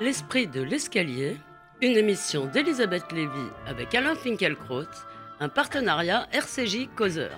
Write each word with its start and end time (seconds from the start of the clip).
L'esprit 0.00 0.46
de 0.46 0.62
l'escalier, 0.62 1.36
une 1.82 1.96
émission 1.96 2.46
d'Elisabeth 2.46 3.10
Lévy 3.10 3.48
avec 3.66 3.96
Alain 3.96 4.14
Finkielkraut, 4.14 4.84
un 5.40 5.48
partenariat 5.48 6.28
RCJ 6.30 6.88
Causeur. 6.94 7.36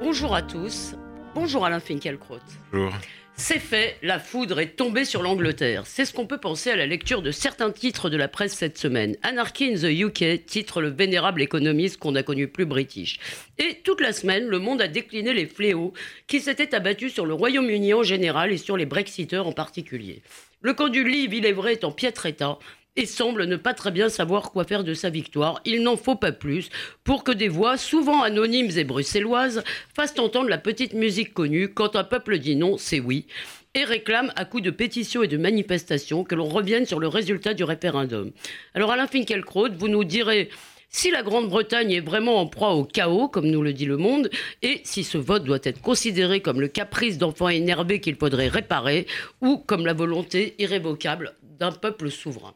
Bonjour 0.00 0.36
à 0.36 0.42
tous, 0.42 0.94
bonjour 1.34 1.64
Alain 1.64 1.80
Finkielkraut. 1.80 2.38
Bonjour. 2.72 2.92
C'est 3.34 3.58
fait, 3.58 3.96
la 4.02 4.18
foudre 4.18 4.60
est 4.60 4.76
tombée 4.76 5.06
sur 5.06 5.22
l'Angleterre. 5.22 5.86
C'est 5.86 6.04
ce 6.04 6.12
qu'on 6.12 6.26
peut 6.26 6.38
penser 6.38 6.70
à 6.70 6.76
la 6.76 6.86
lecture 6.86 7.22
de 7.22 7.30
certains 7.30 7.70
titres 7.70 8.10
de 8.10 8.16
la 8.16 8.28
presse 8.28 8.52
cette 8.52 8.76
semaine. 8.76 9.16
Anarchy 9.22 9.72
in 9.72 9.74
the 9.74 9.90
UK 9.90 10.44
titre 10.44 10.82
le 10.82 10.90
vénérable 10.90 11.40
économiste 11.40 11.96
qu'on 11.96 12.14
a 12.14 12.22
connu 12.22 12.46
plus 12.46 12.66
british. 12.66 13.18
Et 13.58 13.80
toute 13.84 14.00
la 14.00 14.12
semaine, 14.12 14.46
le 14.46 14.58
monde 14.58 14.82
a 14.82 14.86
décliné 14.86 15.32
les 15.32 15.46
fléaux 15.46 15.94
qui 16.26 16.40
s'étaient 16.40 16.74
abattus 16.74 17.14
sur 17.14 17.24
le 17.24 17.34
Royaume-Uni 17.34 17.94
en 17.94 18.02
général 18.02 18.52
et 18.52 18.58
sur 18.58 18.76
les 18.76 18.86
Brexiteurs 18.86 19.46
en 19.46 19.52
particulier. 19.52 20.22
Le 20.60 20.74
camp 20.74 20.88
du 20.88 21.02
livre, 21.02 21.34
il 21.34 21.46
est 21.46 21.52
vrai, 21.52 21.72
est 21.72 21.84
en 21.84 21.90
piètre 21.90 22.26
état 22.26 22.58
et 22.96 23.06
semble 23.06 23.44
ne 23.44 23.56
pas 23.56 23.74
très 23.74 23.90
bien 23.90 24.08
savoir 24.08 24.52
quoi 24.52 24.64
faire 24.64 24.84
de 24.84 24.94
sa 24.94 25.10
victoire. 25.10 25.60
Il 25.64 25.82
n'en 25.82 25.96
faut 25.96 26.16
pas 26.16 26.32
plus 26.32 26.68
pour 27.04 27.24
que 27.24 27.32
des 27.32 27.48
voix, 27.48 27.76
souvent 27.76 28.22
anonymes 28.22 28.70
et 28.76 28.84
bruxelloises, 28.84 29.62
fassent 29.94 30.18
entendre 30.18 30.48
la 30.48 30.58
petite 30.58 30.92
musique 30.92 31.32
connue 31.32 31.68
quand 31.68 31.96
un 31.96 32.04
peuple 32.04 32.38
dit 32.38 32.56
non, 32.56 32.76
c'est 32.78 33.00
oui 33.00 33.26
et 33.74 33.84
réclame 33.84 34.32
à 34.36 34.44
coups 34.44 34.62
de 34.62 34.70
pétitions 34.70 35.22
et 35.22 35.28
de 35.28 35.38
manifestations 35.38 36.24
que 36.24 36.34
l'on 36.34 36.48
revienne 36.48 36.86
sur 36.86 37.00
le 37.00 37.08
résultat 37.08 37.54
du 37.54 37.64
référendum. 37.64 38.30
Alors 38.74 38.90
Alain 38.90 39.06
Finkielkraut, 39.06 39.70
vous 39.78 39.88
nous 39.88 40.04
direz 40.04 40.50
si 40.90 41.10
la 41.10 41.22
Grande-Bretagne 41.22 41.92
est 41.92 42.00
vraiment 42.00 42.38
en 42.38 42.46
proie 42.46 42.74
au 42.74 42.84
chaos, 42.84 43.28
comme 43.28 43.46
nous 43.46 43.62
le 43.62 43.72
dit 43.72 43.86
le 43.86 43.96
monde, 43.96 44.28
et 44.60 44.82
si 44.84 45.04
ce 45.04 45.16
vote 45.16 45.44
doit 45.44 45.58
être 45.62 45.80
considéré 45.80 46.40
comme 46.40 46.60
le 46.60 46.68
caprice 46.68 47.16
d'enfants 47.16 47.48
énervés 47.48 48.00
qu'il 48.00 48.16
faudrait 48.16 48.48
réparer, 48.48 49.06
ou 49.40 49.56
comme 49.56 49.86
la 49.86 49.94
volonté 49.94 50.54
irrévocable 50.58 51.34
d'un 51.58 51.72
peuple 51.72 52.10
souverain. 52.10 52.54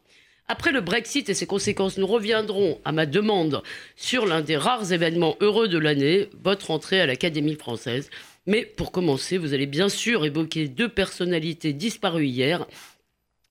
Après 0.48 0.70
le 0.70 0.80
Brexit 0.80 1.28
et 1.28 1.34
ses 1.34 1.46
conséquences, 1.46 1.98
nous 1.98 2.06
reviendrons 2.06 2.80
à 2.84 2.92
ma 2.92 3.04
demande 3.04 3.64
sur 3.96 4.26
l'un 4.26 4.42
des 4.42 4.56
rares 4.56 4.92
événements 4.92 5.36
heureux 5.40 5.66
de 5.66 5.76
l'année, 5.76 6.28
votre 6.44 6.70
entrée 6.70 7.00
à 7.00 7.06
l'Académie 7.06 7.56
française. 7.56 8.10
Mais 8.46 8.64
pour 8.64 8.92
commencer, 8.92 9.38
vous 9.38 9.54
allez 9.54 9.66
bien 9.66 9.88
sûr 9.88 10.24
évoquer 10.24 10.68
deux 10.68 10.88
personnalités 10.88 11.72
disparues 11.72 12.26
hier, 12.26 12.64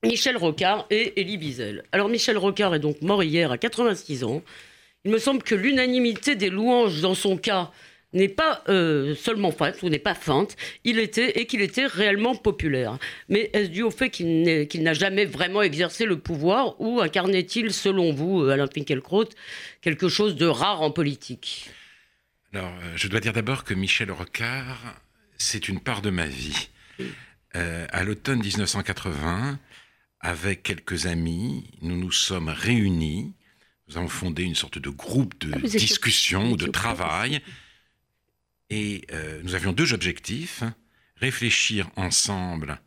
Michel 0.06 0.38
Rocard 0.38 0.86
et 0.90 1.20
Elie 1.20 1.36
Wiesel. 1.38 1.84
Alors 1.92 2.08
Michel 2.08 2.38
Rocard 2.38 2.74
est 2.76 2.80
donc 2.80 3.02
mort 3.02 3.24
hier 3.24 3.52
à 3.52 3.58
86 3.58 4.24
ans. 4.24 4.42
Il 5.04 5.12
me 5.12 5.18
semble 5.18 5.44
que 5.44 5.54
l'unanimité 5.54 6.36
des 6.36 6.50
louanges 6.50 7.02
dans 7.02 7.14
son 7.14 7.36
cas 7.36 7.72
n'est 8.16 8.30
pas 8.30 8.64
euh, 8.70 9.14
seulement 9.14 9.52
feinte 9.52 9.82
ou 9.84 9.90
n'est 9.90 10.00
pas 10.00 10.16
feinte, 10.16 10.56
il 10.84 10.98
était 11.00 11.40
et 11.40 11.46
qu'il 11.46 11.62
était 11.62 11.86
réellement 11.86 12.36
populaire. 12.36 12.98
Mais 13.30 13.50
est-ce 13.54 13.70
dû 13.70 13.84
au 13.84 13.92
fait 13.92 14.10
qu'il 14.10 14.84
n'a 14.84 14.94
jamais 14.94 15.26
vraiment 15.26 15.62
exercé 15.62 16.06
le 16.06 16.18
pouvoir 16.18 16.80
ou 16.82 17.02
incarnait-il, 17.02 17.72
selon 17.72 18.14
vous, 18.14 18.42
euh, 18.42 18.52
Alain 18.52 18.68
Finkielkraut, 18.74 19.30
quelque 19.82 20.10
chose 20.10 20.36
de 20.36 20.48
rare 20.48 20.82
en 20.82 20.92
politique? 20.92 21.70
Alors, 22.54 22.72
euh, 22.84 22.94
je 22.96 23.08
dois 23.08 23.20
dire 23.20 23.34
d'abord 23.34 23.64
que 23.66 23.74
Michel 23.74 24.12
Rocard, 24.12 24.96
c'est 25.38 25.68
une 25.68 25.80
part 25.80 26.02
de 26.02 26.10
ma 26.10 26.26
vie. 26.26 26.70
Euh, 27.56 27.86
à 27.92 28.04
l'automne 28.04 28.40
1980, 28.40 29.60
avec 30.22 30.64
quelques 30.64 31.06
amis, 31.06 31.70
nous 31.82 31.98
nous 31.98 32.12
sommes 32.12 32.50
réunis. 32.50 33.34
Nous 33.88 33.98
avons 33.98 34.08
fondé 34.08 34.44
une 34.44 34.56
sorte 34.56 34.80
de 34.80 34.90
groupe 34.90 35.38
de 35.40 35.52
Ah, 35.54 35.60
discussion 35.60 36.56
de 36.56 36.66
travail. 36.68 37.42
Et 38.70 39.06
euh, 39.12 39.42
nous 39.44 39.56
avions 39.56 39.74
deux 39.74 39.94
objectifs. 39.94 40.64
Réfléchir 41.18 41.90
ensemble 41.96 42.80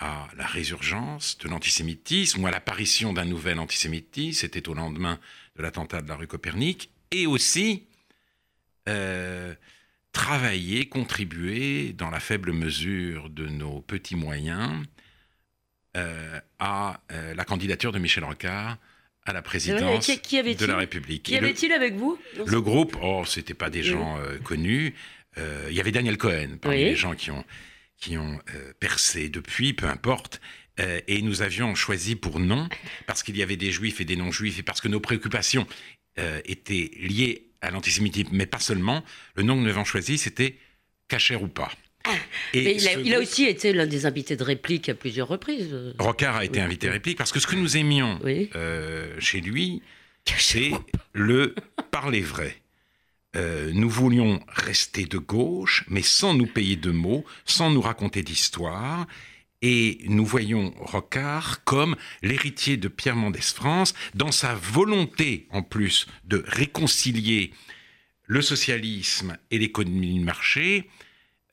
à 0.00 0.28
la 0.36 0.46
résurgence 0.46 1.38
de 1.38 1.48
l'antisémitisme 1.48 2.42
ou 2.42 2.46
à 2.46 2.50
l'apparition 2.50 3.12
d'un 3.12 3.24
nouvel 3.24 3.58
antisémitisme. 3.58 4.40
C'était 4.40 4.68
au 4.68 4.74
lendemain 4.74 5.18
de 5.56 5.62
l'attentat 5.62 6.02
de 6.02 6.08
la 6.08 6.16
rue 6.16 6.26
Copernic. 6.26 6.90
Et 7.10 7.26
aussi 7.26 7.86
euh, 8.88 9.54
travailler, 10.12 10.88
contribuer 10.88 11.92
dans 11.92 12.10
la 12.10 12.20
faible 12.20 12.52
mesure 12.52 13.30
de 13.30 13.46
nos 13.46 13.80
petits 13.80 14.16
moyens 14.16 14.84
euh, 15.96 16.40
à 16.58 17.00
la 17.10 17.44
candidature 17.44 17.92
de 17.92 17.98
Michel 17.98 18.24
Rocard 18.24 18.78
à 19.28 19.32
la 19.32 19.42
présidence 19.42 20.06
Qui- 20.06 20.18
qui 20.20 20.38
avait-il 20.38 20.56
de 20.58 20.66
la 20.66 20.76
République. 20.78 21.22
Qui 21.24 21.36
avait-il 21.36 21.72
avec 21.72 21.94
vous 21.94 22.18
le 22.46 22.60
groupe, 22.60 22.96
oh, 23.02 23.24
c'était 23.26 23.54
pas 23.54 23.70
des 23.70 23.80
Oui. 23.80 23.86
gens 23.88 24.18
euh, 24.18 24.38
connus. 24.38 24.94
Euh, 25.36 25.66
Il 25.70 25.76
y 25.76 25.80
avait 25.80 25.92
Daniel 25.92 26.16
Cohen 26.16 26.56
parmi 26.60 26.78
Oui. 26.78 26.84
les 26.84 26.96
gens 26.96 27.14
qui 27.14 27.30
ont, 27.30 27.44
qui 27.98 28.16
ont 28.16 28.40
euh, 28.54 28.72
percé 28.80 29.28
depuis, 29.28 29.72
peu 29.74 29.86
importe. 29.86 30.40
Et 31.08 31.22
nous 31.22 31.42
avions 31.42 31.74
choisi 31.74 32.14
pour 32.14 32.38
non, 32.38 32.68
parce 33.08 33.24
qu'il 33.24 33.36
y 33.36 33.42
avait 33.42 33.56
des 33.56 33.72
juifs 33.72 34.00
et 34.00 34.04
des 34.04 34.14
non-juifs, 34.14 34.60
et 34.60 34.62
parce 34.62 34.80
que 34.80 34.86
nos 34.86 35.00
préoccupations 35.00 35.66
étaient 36.44 36.92
liées 37.00 37.48
à 37.62 37.72
l'antisémitisme, 37.72 38.28
mais 38.30 38.46
pas 38.46 38.60
seulement. 38.60 39.02
Le 39.34 39.42
nom 39.42 39.56
que 39.56 39.62
nous 39.62 39.68
avions 39.70 39.84
choisi, 39.84 40.18
c'était 40.18 40.56
Cacher 41.08 41.34
ou 41.34 41.48
pas. 41.48 41.72
Et 42.08 42.58
Ah. 42.60 42.62
Mais 42.64 42.74
il, 42.76 42.88
a, 42.88 42.92
il 43.00 43.16
aussi 43.16 43.44
été 43.44 43.72
l'un 43.72 43.86
des 43.86 44.06
invités 44.06 44.36
de 44.36 44.42
réplique 44.44 44.88
à 44.88 44.94
plusieurs 44.94 45.28
reprises. 45.28 45.74
Rocard 45.98 46.36
a 46.36 46.44
été 46.44 46.58
Oui. 46.60 46.64
invité 46.64 46.88
à 46.88 46.92
réplique, 46.92 47.18
parce 47.18 47.32
que 47.32 47.40
ce 47.40 47.46
que 47.46 47.56
nous 47.56 47.76
aimions 47.76 48.18
Oui. 48.24 48.50
euh, 48.56 49.14
chez 49.18 49.40
lui, 49.40 49.82
c'est 50.24 50.70
le 51.12 51.54
parler 51.90 52.20
vrai. 52.20 52.56
Euh, 53.36 53.70
nous 53.74 53.90
voulions 53.90 54.40
rester 54.48 55.04
de 55.04 55.18
gauche, 55.18 55.84
mais 55.88 56.02
sans 56.02 56.34
nous 56.34 56.46
payer 56.46 56.76
de 56.76 56.90
mots, 56.90 57.24
sans 57.44 57.70
nous 57.70 57.80
raconter 57.82 58.22
d'histoire. 58.22 59.06
Et 59.60 59.98
nous 60.06 60.24
voyons 60.24 60.72
Rocard 60.78 61.64
comme 61.64 61.96
l'héritier 62.22 62.76
de 62.76 62.88
Pierre 62.88 63.16
Mendès 63.16 63.40
France, 63.40 63.92
dans 64.14 64.30
sa 64.32 64.54
volonté, 64.54 65.46
en 65.50 65.62
plus, 65.62 66.06
de 66.24 66.42
réconcilier 66.46 67.52
le 68.26 68.40
socialisme 68.40 69.36
et 69.50 69.58
l'économie 69.58 70.18
de 70.20 70.24
marché. 70.24 70.88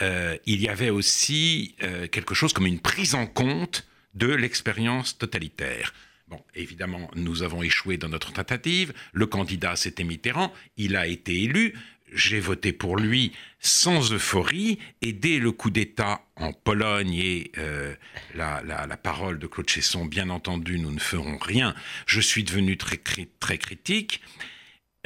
Euh, 0.01 0.38
il 0.45 0.61
y 0.61 0.67
avait 0.67 0.89
aussi 0.89 1.75
euh, 1.83 2.07
quelque 2.07 2.33
chose 2.35 2.53
comme 2.53 2.66
une 2.67 2.79
prise 2.79 3.16
en 3.16 3.28
compte 3.28 3.88
de 4.13 4.28
l'expérience 4.28 5.17
totalitaire. 5.17 5.94
Bon, 6.28 6.41
évidemment, 6.56 7.09
nous 7.16 7.44
avons 7.44 7.61
échoué 7.63 7.97
dans 7.97 8.09
notre 8.09 8.34
tentative. 8.34 8.94
Le 9.13 9.25
candidat, 9.28 9.75
c'était 9.75 10.03
Mitterrand. 10.03 10.51
Il 10.78 10.95
a 10.95 11.07
été 11.07 11.44
élu. 11.44 11.73
J'ai 12.13 12.39
voté 12.39 12.72
pour 12.72 12.97
lui 12.97 13.34
sans 13.59 14.13
euphorie. 14.13 14.79
Et 15.01 15.13
dès 15.13 15.38
le 15.39 15.51
coup 15.51 15.69
d'État 15.69 16.22
en 16.35 16.53
Pologne 16.53 17.13
et 17.13 17.51
euh, 17.57 17.94
la, 18.34 18.61
la- 18.63 18.97
parole 18.97 19.38
de 19.38 19.47
Claude 19.47 19.69
Chesson, 19.69 20.05
bien 20.05 20.29
entendu, 20.29 20.79
nous 20.79 20.91
ne 20.91 21.00
ferons 21.00 21.38
rien, 21.38 21.75
je 22.07 22.19
suis 22.22 22.44
devenu 22.44 22.78
très, 22.78 22.97
très 23.39 23.57
critique. 23.57 24.22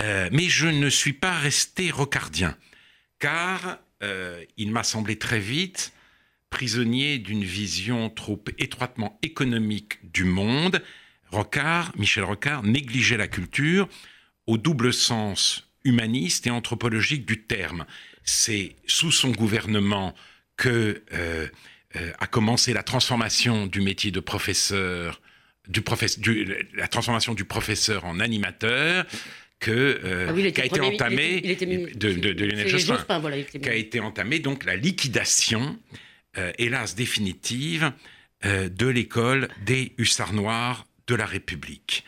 Mais 0.01 0.47
je 0.47 0.67
ne 0.67 0.89
suis 0.89 1.11
pas 1.11 1.37
resté 1.37 1.91
rocardien, 1.91 2.55
car 3.19 3.79
euh, 4.03 4.43
il 4.57 4.71
m'a 4.71 4.83
semblé 4.83 5.17
très 5.17 5.39
vite 5.39 5.93
prisonnier 6.49 7.19
d'une 7.19 7.43
vision 7.43 8.09
trop 8.09 8.43
étroitement 8.57 9.19
économique 9.21 9.99
du 10.11 10.23
monde. 10.23 10.81
Rocard, 11.31 11.91
Michel 11.95 12.23
Rocard, 12.23 12.63
négligeait 12.63 13.17
la 13.17 13.27
culture 13.27 13.87
au 14.47 14.57
double 14.57 14.93
sens 14.93 15.69
humaniste 15.83 16.47
et 16.47 16.49
anthropologique 16.49 17.25
du 17.25 17.43
terme. 17.43 17.85
C'est 18.23 18.75
sous 18.87 19.11
son 19.11 19.29
gouvernement 19.29 20.15
que 20.57 21.03
euh, 21.13 21.47
euh, 21.95 22.11
a 22.19 22.27
commencé 22.27 22.73
la 22.73 22.83
transformation 22.83 23.67
du 23.67 23.81
métier 23.81 24.11
de 24.11 24.19
professeur, 24.19 25.21
la 25.67 26.87
transformation 26.87 27.33
du 27.33 27.45
professeur 27.45 28.05
en 28.05 28.19
animateur, 28.19 29.05
que 29.59 29.71
euh, 29.71 30.27
Ah 30.29 30.33
oui, 30.33 30.51
qu'a 30.53 30.65
été 30.65 30.75
il 30.77 30.81
entamée 30.81 31.35
était- 31.37 31.47
il 31.47 31.51
était 31.51 31.65
mi- 31.65 31.85
de, 31.93 32.13
de- 32.13 32.33
de 32.33 32.45
Lionel 32.45 32.63
c'est 32.65 32.69
Jospin 32.69 32.95
Jospin, 32.95 33.19
voilà, 33.19 33.37
il 33.37 33.41
était 33.41 33.59
qu'a 33.59 33.75
été 33.75 33.99
entamée 33.99 34.39
donc 34.39 34.63
la 34.65 34.75
liquidation, 34.75 35.77
euh, 36.37 36.51
hélas 36.57 36.95
définitive, 36.95 37.91
euh, 38.45 38.69
de 38.69 38.87
l'école 38.87 39.49
des 39.65 39.91
hussards 39.97 40.33
noirs 40.33 40.87
de 41.07 41.15
la 41.15 41.25
République. 41.25 42.05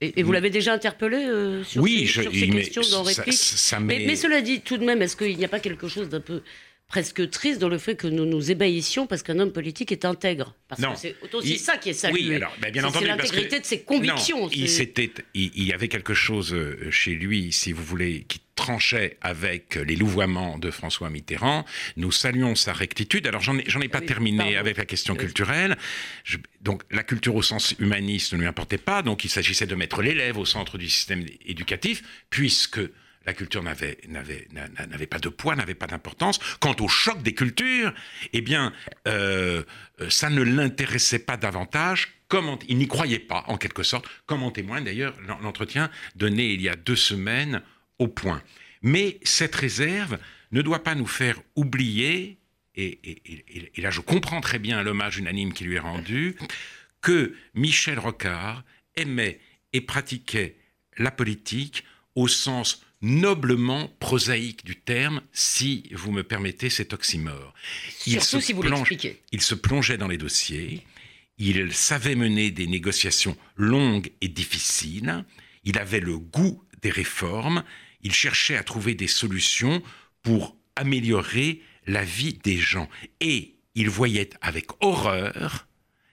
Et, 0.00 0.18
et 0.18 0.22
vous 0.24 0.32
l'avez 0.32 0.50
déjà 0.50 0.72
interpellé 0.72 1.16
euh, 1.18 1.62
sur 1.62 1.80
oui, 1.80 2.00
ces, 2.00 2.06
je, 2.06 2.22
sur 2.22 2.32
ces 2.32 2.48
questions 2.48 2.82
dans 2.90 3.04
ça, 3.04 3.22
réplique 3.22 3.38
ça- 3.38 3.56
ça 3.56 3.78
mais, 3.80 3.98
m'est- 4.00 4.06
mais 4.06 4.16
cela 4.16 4.40
dit, 4.40 4.60
tout 4.60 4.76
de 4.76 4.84
même, 4.84 5.00
est-ce 5.00 5.14
qu'il 5.16 5.36
n'y 5.36 5.44
a 5.44 5.48
pas 5.48 5.60
quelque 5.60 5.86
chose 5.86 6.08
d'un 6.08 6.20
peu 6.20 6.42
presque 6.92 7.30
triste 7.30 7.58
dans 7.58 7.70
le 7.70 7.78
fait 7.78 7.96
que 7.96 8.06
nous 8.06 8.26
nous 8.26 8.50
ébahissions 8.50 9.06
parce 9.06 9.22
qu'un 9.22 9.38
homme 9.38 9.50
politique 9.50 9.90
est 9.92 10.04
intègre 10.04 10.54
Parce 10.68 10.78
Non. 10.82 10.92
que 10.92 10.98
c'est 10.98 11.16
aussi 11.32 11.52
Il- 11.54 11.58
ça 11.58 11.78
qui 11.78 11.88
est 11.88 11.94
salué. 11.94 12.20
Oui, 12.28 12.34
alors, 12.34 12.54
ben, 12.60 12.70
bien 12.70 12.82
C'est- 12.82 12.88
entendu, 12.88 13.06
C'est 13.06 13.10
l'intégrité 13.12 13.60
de 13.60 13.64
ses 13.64 13.80
convictions. 13.80 14.42
Non, 14.42 14.50
il, 14.52 15.64
y 15.64 15.72
avait 15.72 15.88
quelque 15.88 16.12
chose 16.12 16.52
euh, 16.52 16.90
chez 16.90 17.14
lui, 17.14 17.50
si 17.50 17.72
vous 17.72 17.82
voulez, 17.82 18.24
qui 18.28 18.40
tranchait 18.56 19.16
avec 19.22 19.76
les 19.76 19.96
louvoiements 19.96 20.58
de 20.58 20.70
François 20.70 21.08
Mitterrand. 21.08 21.64
Nous 21.96 22.12
saluons 22.12 22.54
sa 22.56 22.74
rectitude. 22.74 23.26
Alors, 23.26 23.40
j'en 23.40 23.56
ai, 23.58 23.88
pas 23.88 24.00
Oui, 24.00 24.06
terminé 24.06 24.38
pardon. 24.44 24.56
avec 24.58 24.76
la 24.76 24.84
question 24.84 25.14
culturelle. 25.16 25.78
Je- 26.24 26.36
donc, 26.60 26.82
la 26.90 27.02
culture 27.04 27.34
au 27.34 27.42
sens 27.42 27.74
humaniste 27.78 28.34
ne 28.34 28.38
lui 28.38 28.46
importait 28.46 28.76
pas. 28.76 29.00
Donc, 29.00 29.24
il 29.24 29.30
s'agissait 29.30 29.66
de 29.66 29.74
mettre 29.74 30.02
l'élève 30.02 30.36
au 30.36 30.44
centre 30.44 30.76
du 30.76 30.90
système 30.90 31.24
éducatif, 31.46 32.02
puisque 32.28 32.80
la 33.26 33.34
culture 33.34 33.62
n'avait, 33.62 33.98
pas 35.10 35.18
de 35.18 35.28
poids, 35.28 35.56
n'avait 35.56 35.74
pas 35.74 35.86
d'importance. 35.86 36.38
Quant 36.60 36.76
au 36.80 36.88
choc 36.88 37.22
des 37.22 37.34
cultures, 37.34 37.92
eh 38.32 38.40
bien, 38.40 38.72
euh, 39.06 39.62
ça 40.08 40.30
ne 40.30 40.42
l'intéressait 40.42 41.20
pas 41.20 41.36
davantage. 41.36 42.14
Il 42.68 42.78
n'y 42.78 42.88
croyait 42.88 43.18
pas, 43.18 43.44
en 43.48 43.58
quelque 43.58 43.82
sorte, 43.82 44.06
comme 44.24 44.42
en 44.42 44.50
témoigne 44.50 44.84
d'ailleurs 44.84 45.14
l'entretien 45.42 45.90
donné 46.16 46.46
il 46.46 46.62
y 46.62 46.68
a 46.70 46.76
deux 46.76 46.96
semaines 46.96 47.62
au 47.98 48.08
point. 48.08 48.42
Mais 48.80 49.18
cette 49.22 49.54
réserve 49.54 50.18
ne 50.50 50.62
doit 50.62 50.82
pas 50.82 50.94
nous 50.94 51.06
faire 51.06 51.38
oublier, 51.56 52.38
et 52.74 52.98
là 53.76 53.90
je 53.90 54.00
comprends 54.00 54.40
très 54.40 54.58
bien 54.58 54.82
l'hommage 54.82 55.18
unanime 55.18 55.52
qui 55.52 55.64
lui 55.64 55.76
est 55.76 55.80
rendu, 55.80 56.36
que 57.02 57.34
Michel 57.54 57.98
Rocard 57.98 58.64
aimait 58.96 59.38
et 59.74 59.82
pratiquait 59.82 60.56
la 60.96 61.10
politique 61.10 61.84
au 62.14 62.28
sens 62.28 62.82
noblement 63.02 63.88
prosaïque 63.98 64.64
du 64.64 64.76
terme, 64.76 65.22
si 65.32 65.90
vous 65.92 66.12
me 66.12 66.22
permettez 66.22 66.70
cet 66.70 66.92
oxymore. 66.92 67.52
Il 68.06 68.12
Surtout 68.22 68.40
se 68.40 68.40
si 68.40 68.52
vous 68.52 68.62
l'expliquez. 68.62 69.20
Il 69.32 69.42
se 69.42 69.54
plongeait 69.54 69.98
dans 69.98 70.08
les 70.08 70.18
dossiers, 70.18 70.86
il 71.38 71.72
savait 71.72 72.14
mener 72.14 72.50
des 72.50 72.66
négociations 72.66 73.36
longues 73.56 74.12
et 74.20 74.28
difficiles, 74.28 75.24
il 75.64 75.78
avait 75.78 76.00
le 76.00 76.18
goût 76.18 76.62
des 76.80 76.90
réformes, 76.90 77.64
il 78.02 78.12
cherchait 78.12 78.56
à 78.56 78.62
trouver 78.62 78.94
des 78.94 79.08
solutions 79.08 79.82
pour 80.22 80.56
améliorer 80.76 81.60
la 81.86 82.04
vie 82.04 82.38
des 82.44 82.56
gens. 82.56 82.88
Et 83.20 83.56
il 83.74 83.90
voyait 83.90 84.30
avec 84.40 84.66
horreur 84.80 85.66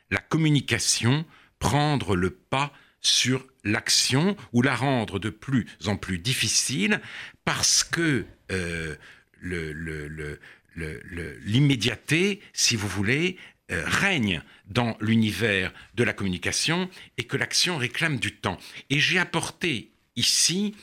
la 0.09 0.19
communication 0.19 1.25
prendre 1.59 2.15
le 2.15 2.31
pas 2.31 2.73
sur 3.01 3.45
l'action 3.71 4.35
ou 4.53 4.61
la 4.61 4.75
rendre 4.75 5.19
de 5.19 5.29
plus 5.29 5.67
en 5.85 5.95
plus 5.95 6.19
difficile 6.19 7.01
parce 7.45 7.83
que 7.83 8.25
euh, 8.51 8.95
l'immédiateté, 11.45 12.41
si 12.53 12.75
vous 12.75 12.87
voulez, 12.87 13.37
euh, 13.71 13.83
règne 13.85 14.41
dans 14.67 14.97
l'univers 14.99 15.71
de 15.95 16.03
la 16.03 16.13
communication 16.13 16.89
et 17.17 17.23
que 17.23 17.37
l'action 17.37 17.77
réclame 17.77 18.17
du 18.17 18.35
temps. 18.35 18.57
Et 18.89 18.99
j'ai 18.99 19.19
apporté 19.19 19.91
ici 20.15 20.75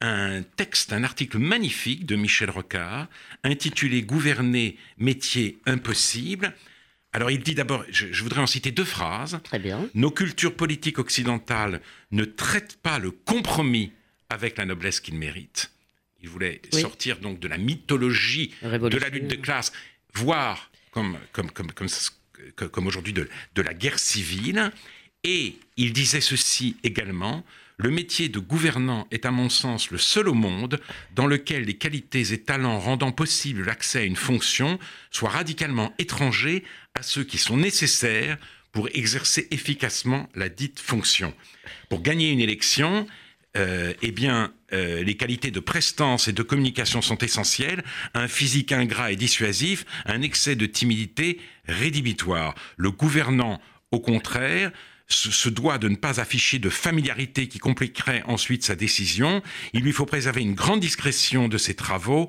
un 0.00 0.42
texte, 0.42 0.92
un 0.92 1.04
article 1.04 1.38
magnifique 1.38 2.04
de 2.04 2.16
Michel 2.16 2.50
Rocard 2.50 3.06
intitulé 3.44 4.02
Gouverner, 4.02 4.76
métier 4.98 5.60
impossible, 5.66 6.52
alors 7.12 7.30
il 7.30 7.42
dit 7.42 7.54
d'abord, 7.54 7.84
je, 7.90 8.22
voudrais 8.22 8.40
en 8.40 8.46
citer 8.46 8.70
deux 8.70 8.84
phrases. 8.84 9.38
Très 9.44 9.58
bien. 9.58 9.88
Nos 9.94 10.10
cultures 10.10 10.54
politiques 10.56 10.98
occidentales 10.98 11.80
ne 12.10 12.24
traitent 12.24 12.78
pas 12.82 12.98
le 12.98 13.10
compromis 13.10 13.92
avec 14.30 14.56
la 14.56 14.64
noblesse 14.64 15.00
qu'il 15.00 15.16
mérite. 15.16 15.70
Il 16.22 16.28
voulait 16.28 16.62
sortir 16.72 17.18
donc 17.18 17.38
de 17.38 17.48
la 17.48 17.58
mythologie 17.58 18.54
de 18.62 18.96
la 18.96 19.08
lutte 19.08 19.28
de 19.28 19.34
classe, 19.34 19.72
voire 20.14 20.70
comme, 20.90 21.18
comme, 21.32 21.50
comme, 21.50 21.70
comme, 21.72 21.88
comme 22.70 22.86
aujourd'hui 22.86 23.12
de, 23.12 23.28
de 23.54 23.62
la 23.62 23.74
guerre 23.74 23.98
civile. 23.98 24.70
Et 25.24 25.56
il 25.76 25.92
disait 25.92 26.20
ceci 26.20 26.76
également, 26.82 27.44
le 27.82 27.90
métier 27.90 28.28
de 28.28 28.38
gouvernant 28.38 29.08
est 29.10 29.26
à 29.26 29.32
mon 29.32 29.48
sens 29.48 29.90
le 29.90 29.98
seul 29.98 30.28
au 30.28 30.34
monde 30.34 30.80
dans 31.14 31.26
lequel 31.26 31.64
les 31.64 31.74
qualités 31.74 32.32
et 32.32 32.38
talents 32.38 32.78
rendant 32.78 33.10
possible 33.10 33.64
l'accès 33.64 33.98
à 34.00 34.04
une 34.04 34.16
fonction 34.16 34.78
soient 35.10 35.30
radicalement 35.30 35.92
étrangers 35.98 36.62
à 36.94 37.02
ceux 37.02 37.24
qui 37.24 37.38
sont 37.38 37.56
nécessaires 37.56 38.38
pour 38.70 38.88
exercer 38.94 39.48
efficacement 39.50 40.28
la 40.34 40.48
dite 40.48 40.78
fonction. 40.78 41.34
Pour 41.88 42.02
gagner 42.02 42.30
une 42.30 42.40
élection, 42.40 43.06
euh, 43.56 43.92
eh 44.00 44.14
euh, 44.72 45.02
les 45.02 45.16
qualités 45.16 45.50
de 45.50 45.60
prestance 45.60 46.28
et 46.28 46.32
de 46.32 46.42
communication 46.42 47.02
sont 47.02 47.18
essentielles. 47.18 47.84
Un 48.14 48.28
physique 48.28 48.72
ingrat 48.72 49.12
et 49.12 49.16
dissuasif, 49.16 49.84
un 50.06 50.22
excès 50.22 50.56
de 50.56 50.66
timidité 50.66 51.38
rédhibitoire. 51.66 52.54
Le 52.76 52.90
gouvernant, 52.90 53.60
au 53.90 54.00
contraire, 54.00 54.70
se 55.12 55.48
doit 55.48 55.78
de 55.78 55.88
ne 55.88 55.96
pas 55.96 56.20
afficher 56.20 56.58
de 56.58 56.70
familiarité 56.70 57.48
qui 57.48 57.58
compliquerait 57.58 58.22
ensuite 58.26 58.64
sa 58.64 58.74
décision. 58.74 59.42
Il 59.72 59.82
lui 59.82 59.92
faut 59.92 60.06
préserver 60.06 60.42
une 60.42 60.54
grande 60.54 60.80
discrétion 60.80 61.48
de 61.48 61.58
ses 61.58 61.74
travaux 61.74 62.28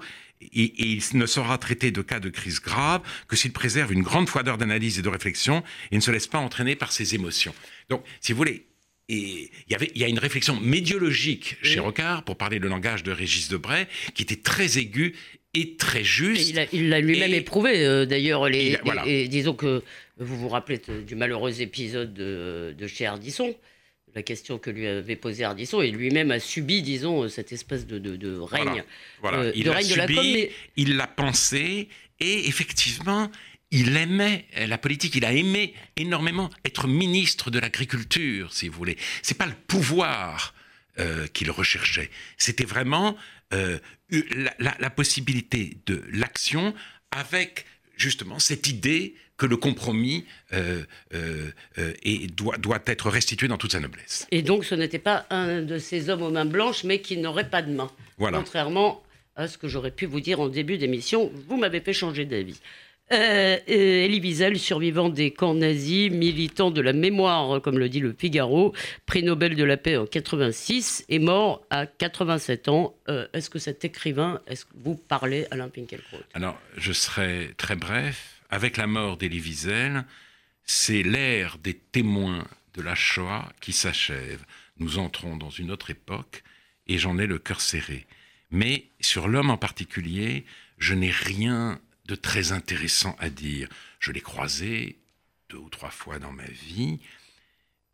et, 0.52 0.74
il 0.78 1.02
ne 1.14 1.26
sera 1.26 1.58
traité 1.58 1.92
de 1.92 2.02
cas 2.02 2.20
de 2.20 2.30
crise 2.30 2.60
grave 2.60 3.02
que 3.28 3.36
s'il 3.36 3.54
préserve 3.54 3.94
une 3.94 4.02
grande 4.02 4.28
froideur 4.28 4.58
d'analyse 4.58 5.00
et 5.00 5.02
de 5.02 5.10
réflexion 5.10 5.64
et 5.92 5.96
ne 5.96 6.02
se 6.02 6.12
laisse 6.12 6.28
pas 6.28 6.40
entraîner 6.40 6.76
par 6.76 6.92
ses 6.92 7.16
émotions. 7.16 7.54
Donc, 7.90 8.04
si 8.22 8.32
vous 8.32 8.38
voulez, 8.38 8.66
il 9.10 9.50
y, 9.70 9.76
avait, 9.76 9.92
il 9.96 10.02
y 10.02 10.06
a 10.06 10.08
une 10.08 10.20
réflexion 10.20 10.60
médiologique 10.60 11.58
chez 11.62 11.80
Rocard, 11.80 12.24
pour 12.24 12.38
parler 12.38 12.60
le 12.60 12.68
langage 12.68 13.04
de 13.04 13.12
Régis 13.12 13.50
Debray, 13.50 13.88
qui 14.14 14.24
était 14.24 14.38
très 14.38 14.78
aiguë 14.78 15.14
et 15.54 15.76
très 15.76 16.04
juste. 16.04 16.54
il 16.72 16.90
l'a 16.90 17.00
lui-même 17.00 17.34
éprouvé, 17.34 17.86
euh, 17.86 18.06
d'ailleurs. 18.06 18.48
et 18.48 19.28
disons 19.28 19.54
que 19.54 19.84
vous 20.18 20.38
vous 20.38 20.50
rappelez 20.50 20.80
du 21.06 21.16
malheureux 21.16 21.62
épisode 21.62 22.14
de, 22.14 22.76
de 22.78 22.88
chez 22.88 23.06
Ardisson 23.06 23.56
la 24.16 24.24
question 24.24 24.60
que 24.60 24.70
lui 24.70 24.88
avait 24.88 25.16
posée 25.16 25.44
Ardisson, 25.44 25.82
et 25.82 25.92
lui-même 25.92 26.32
a 26.32 26.40
subi, 26.40 26.82
disons, 26.82 27.28
cette 27.30 27.52
espèce 27.52 27.88
de, 27.88 27.98
de, 27.98 28.38
règne, 28.38 28.84
voilà, 29.22 29.40
euh, 29.40 29.52
il 29.56 29.70
règne 29.70 29.90
de 29.90 29.96
la 29.96 30.08
com. 30.08 30.26
Il 30.76 30.98
l'a 30.98 31.08
pensé, 31.08 31.90
et 32.20 32.48
effectivement, 32.48 33.32
il 33.72 33.98
aimait 33.98 34.46
la 34.68 34.78
politique, 34.78 35.16
il 35.16 35.26
a 35.26 35.34
aimé 35.34 35.74
énormément 35.96 36.50
être 36.64 36.88
ministre 36.88 37.50
de 37.50 37.60
l'agriculture, 37.60 38.54
si 38.54 38.68
vous 38.68 38.78
voulez. 38.78 38.98
C'est 39.24 39.38
pas 39.38 39.48
le 39.48 39.56
pouvoir 39.68 40.54
euh, 41.00 41.26
qu'il 41.28 41.50
recherchait, 41.50 42.12
c'était 42.38 42.66
vraiment 42.66 43.18
euh, 43.54 43.80
la, 44.60 44.76
la, 44.80 44.90
possibilité 44.92 45.78
de 45.88 46.04
l'action 46.12 46.76
avec 47.10 47.66
justement 48.04 48.38
cette 48.40 48.68
idée 48.68 49.16
que 49.38 49.46
le 49.46 49.58
compromis 49.58 50.26
euh, 50.54 50.84
euh, 51.14 51.50
euh, 51.80 51.94
doit, 52.36 52.58
doit 52.58 52.82
être 52.86 53.10
restitué 53.10 53.48
dans 53.48 53.58
toute 53.58 53.72
sa 53.72 53.80
noblesse. 53.80 54.28
Et 54.32 54.42
donc 54.42 54.66
ce 54.66 54.76
n'était 54.76 55.00
pas 55.00 55.26
un 55.30 55.62
de 55.62 55.78
ces 55.80 56.10
hommes 56.10 56.22
aux 56.22 56.30
mains 56.30 56.46
blanches, 56.46 56.84
mais 56.84 57.00
qui 57.00 57.18
n'aurait 57.18 57.50
pas 57.50 57.62
de 57.62 57.72
main. 57.72 57.90
Voilà. 58.18 58.38
Contrairement 58.38 59.02
à 59.36 59.48
ce 59.48 59.58
que 59.58 59.68
j'aurais 59.68 59.92
pu 59.92 60.06
vous 60.06 60.20
dire 60.20 60.40
en 60.40 60.50
début 60.50 60.78
d'émission, 60.78 61.32
vous 61.48 61.58
m'avez 61.58 61.80
fait 61.80 61.94
changer 61.94 62.26
d'avis. 62.26 62.60
Euh, 63.14 63.58
Elie 63.68 64.20
Wiesel, 64.20 64.58
survivant 64.58 65.10
des 65.10 65.32
camps 65.32 65.54
nazis, 65.54 66.12
militant 66.12 66.72
de 66.72 66.82
la 66.82 66.94
mémoire, 66.94 67.62
comme 67.62 67.78
le 67.78 67.90
dit 67.90 68.00
le 68.00 68.14
Figaro, 68.18 68.74
prix 69.06 69.24
Nobel 69.24 69.56
de 69.56 69.64
la 69.64 69.78
paix 69.78 69.98
en 69.98 70.06
86, 70.06 71.06
est 71.10 71.20
mort 71.20 71.66
à 71.70 71.86
87 71.86 72.68
ans. 72.70 72.96
est-ce 73.34 73.50
que 73.50 73.60
cet 73.60 73.86
écrivain, 73.86 74.42
est-ce 74.48 74.66
que 74.66 74.74
vous 74.76 74.96
parlez 74.96 75.46
Alain 75.52 75.70
Pinkelkraut 75.70 76.18
Alors, 76.34 76.58
je 76.78 76.92
serai 76.92 77.52
très 77.58 77.76
bref 77.76 78.42
avec 78.50 78.78
la 78.78 78.86
mort 78.86 79.18
d'Elie 79.18 79.40
Wiesel, 79.40 80.06
c'est 80.66 81.04
l'ère 81.04 81.58
des 81.58 81.74
témoins 81.74 82.46
de 82.76 82.82
la 82.82 82.96
Shoah 82.96 83.52
qui 83.62 83.74
s'achève. 83.74 84.46
Nous 84.78 85.00
entrons 85.00 85.38
dans 85.38 85.50
une 85.50 85.72
autre 85.72 85.90
époque 85.90 86.44
et 86.88 86.98
j'en 86.98 87.18
ai 87.18 87.26
le 87.26 87.40
cœur 87.40 87.62
serré. 87.62 88.06
Mais 88.52 88.86
sur 89.00 89.28
l'homme 89.28 89.50
en 89.50 89.58
particulier, 89.58 90.46
je 90.78 90.94
n'ai 90.94 91.10
rien 91.10 91.80
de 92.06 92.16
très 92.16 92.52
intéressant 92.52 93.16
à 93.20 93.30
dire. 93.30 93.70
Je 94.00 94.12
l'ai 94.12 94.22
croisé 94.22 94.98
deux 95.50 95.58
ou 95.58 95.70
trois 95.70 95.92
fois 95.92 96.20
dans 96.20 96.32
ma 96.32 96.46
vie. 96.46 97.00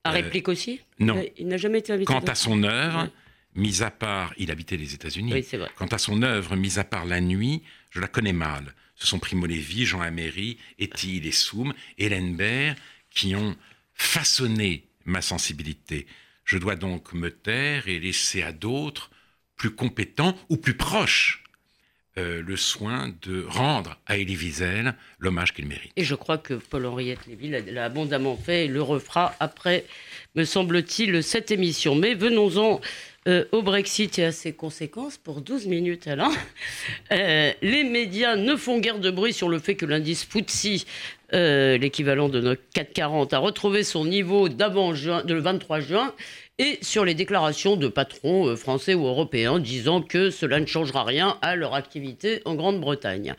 À 0.04 0.10
euh, 0.10 0.14
réplique 0.14 0.48
aussi? 0.48 0.82
Non. 1.00 1.24
Il 1.38 1.48
n'a 1.48 1.58
jamais 1.58 1.80
été 1.80 1.94
invité. 1.94 2.12
Quant 2.12 2.20
à 2.20 2.36
son 2.36 2.64
œuvre, 2.64 3.10
mis 3.56 3.84
à 3.84 3.92
part, 3.92 4.34
il 4.38 4.50
habitait 4.52 4.78
les 4.78 4.94
États-Unis. 4.94 5.34
Oui, 5.34 5.44
c'est 5.44 5.58
vrai. 5.58 5.70
Quant 5.76 5.88
à 5.88 5.98
son 5.98 6.22
œuvre, 6.24 6.56
mis 6.56 6.80
à 6.80 6.84
part 6.84 7.06
la 7.06 7.22
nuit, 7.22 7.64
je 7.92 8.00
la 8.00 8.08
connais 8.08 8.34
mal 8.34 8.74
ce 9.00 9.08
sont 9.08 9.18
Primo 9.18 9.46
Levi, 9.46 9.86
Jean 9.86 10.02
Améry, 10.02 10.58
Etty 10.78 11.22
Lessoum, 11.22 11.74
Hélène 11.98 12.36
Baird, 12.36 12.78
qui 13.10 13.34
ont 13.34 13.56
façonné 13.94 14.88
ma 15.06 15.22
sensibilité. 15.22 16.06
Je 16.44 16.58
dois 16.58 16.76
donc 16.76 17.14
me 17.14 17.32
taire 17.32 17.88
et 17.88 18.00
laisser 18.00 18.44
à 18.44 18.52
d'autres, 18.52 19.10
plus 19.56 19.72
compétents 19.72 20.38
ou 20.50 20.58
plus 20.58 20.76
proches, 20.76 21.44
euh, 22.18 22.42
le 22.46 22.58
soin 22.58 23.14
de 23.22 23.46
rendre 23.48 23.98
à 24.08 24.18
Elie 24.18 24.36
Wiesel 24.36 24.96
l'hommage 25.20 25.54
qu'il 25.54 25.68
mérite. 25.68 25.92
Et 25.96 26.04
je 26.04 26.16
crois 26.16 26.40
que 26.40 26.56
Paul-Henriette 26.56 27.28
Lévy 27.28 27.50
l'a 27.50 27.86
abondamment 27.86 28.36
fait 28.36 28.66
et 28.66 28.68
le 28.68 28.82
refera 28.82 29.36
après, 29.40 29.86
me 30.34 30.44
semble-t-il, 30.44 31.22
cette 31.22 31.52
émission. 31.52 31.94
Mais 31.94 32.16
venons-en 32.16 32.82
euh, 33.28 33.46
au 33.52 33.62
Brexit 33.62 34.18
et 34.18 34.26
à 34.26 34.32
ses 34.32 34.54
conséquences 34.54 35.18
pour 35.20 35.42
12 35.42 35.68
minutes, 35.68 36.08
Alain. 36.08 36.32
Euh, 37.12 37.52
les 37.62 37.84
médias 37.84 38.36
ne 38.36 38.56
font 38.56 38.80
guère 38.80 39.00
de 39.00 39.10
bruit 39.10 39.34
sur 39.34 39.50
le 39.50 39.58
fait 39.58 39.76
que 39.76 39.86
l'indice 39.86 40.26
FTSE 40.26 40.86
l'équivalent 41.32 42.30
de 42.30 42.40
notre 42.40 42.62
440, 42.74 43.34
a 43.34 43.40
retrouvé 43.40 43.84
son 43.84 44.06
niveau 44.06 44.50
d'avant 44.50 44.94
juin, 44.94 45.24
de 45.24 45.34
le 45.34 45.42
23 45.42 45.80
juin 45.80 46.14
et 46.60 46.78
sur 46.82 47.06
les 47.06 47.16
déclarations 47.16 47.78
de 47.78 47.88
patrons 47.88 48.48
euh, 48.48 48.56
français 48.56 48.94
ou 48.94 49.08
européens 49.08 49.60
disant 49.60 50.02
que 50.02 50.30
cela 50.30 50.60
ne 50.60 50.66
changera 50.66 51.04
rien 51.04 51.38
à 51.42 51.56
leur 51.56 51.74
activité 51.74 52.42
en 52.46 52.54
Grande-Bretagne. 52.54 53.34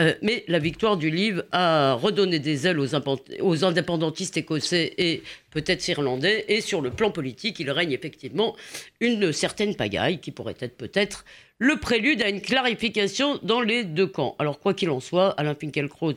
Euh, 0.00 0.14
mais 0.22 0.44
la 0.48 0.60
victoire 0.60 0.96
du 0.96 1.10
livre 1.10 1.42
a 1.50 1.94
redonné 1.94 2.38
des 2.38 2.66
ailes 2.66 2.78
aux, 2.78 3.64
indépendantistes 3.64 4.36
écossais 4.36 4.94
et 4.96 5.22
peut-être 5.50 5.86
irlandais, 5.88 6.44
et 6.48 6.60
sur 6.60 6.80
le 6.80 6.90
plan 6.90 7.10
politique, 7.10 7.58
il 7.58 7.70
règne 7.70 7.92
effectivement 7.92 8.54
une 9.00 9.32
certaine 9.32 9.74
pagaille 9.74 10.18
qui 10.18 10.30
pourrait 10.30 10.54
être 10.60 10.76
peut-être 10.76 11.24
le 11.58 11.76
prélude 11.76 12.22
à 12.22 12.28
une 12.28 12.40
clarification 12.40 13.38
dans 13.42 13.60
les 13.60 13.84
deux 13.84 14.06
camps. 14.06 14.36
Alors 14.38 14.60
quoi 14.60 14.74
qu'il 14.74 14.90
en 14.90 15.00
soit, 15.00 15.30
Alain 15.30 15.56
Finkielkraut 15.56 16.14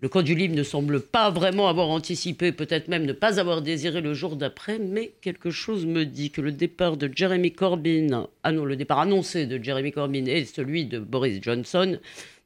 le 0.00 0.08
camp 0.08 0.22
du 0.22 0.34
livre 0.34 0.54
ne 0.54 0.62
semble 0.62 1.00
pas 1.00 1.30
vraiment 1.30 1.68
avoir 1.68 1.88
anticipé, 1.88 2.52
peut-être 2.52 2.88
même 2.88 3.04
ne 3.04 3.12
pas 3.12 3.40
avoir 3.40 3.62
désiré 3.62 4.00
le 4.00 4.14
jour 4.14 4.36
d'après, 4.36 4.78
mais 4.78 5.12
quelque 5.20 5.50
chose 5.50 5.86
me 5.86 6.04
dit 6.04 6.30
que 6.30 6.40
le 6.40 6.52
départ 6.52 6.96
de 6.96 7.10
Jeremy 7.12 7.52
Corbyn, 7.52 8.28
ah 8.44 8.52
non, 8.52 8.64
le 8.64 8.76
départ 8.76 9.00
annoncé 9.00 9.46
de 9.46 9.62
Jeremy 9.62 9.90
Corbyn 9.90 10.26
et 10.26 10.44
celui 10.44 10.86
de 10.86 11.00
Boris 11.00 11.42
Johnson 11.42 11.98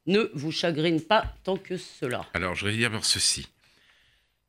ne 0.07 0.31
vous 0.35 0.51
chagrine 0.51 1.01
pas 1.01 1.35
tant 1.45 1.59
que 1.59 1.77
cela. 1.77 2.27
Alors, 2.33 2.55
je 2.55 2.65
voudrais 2.65 2.77
dire 2.77 3.05
ceci. 3.05 3.47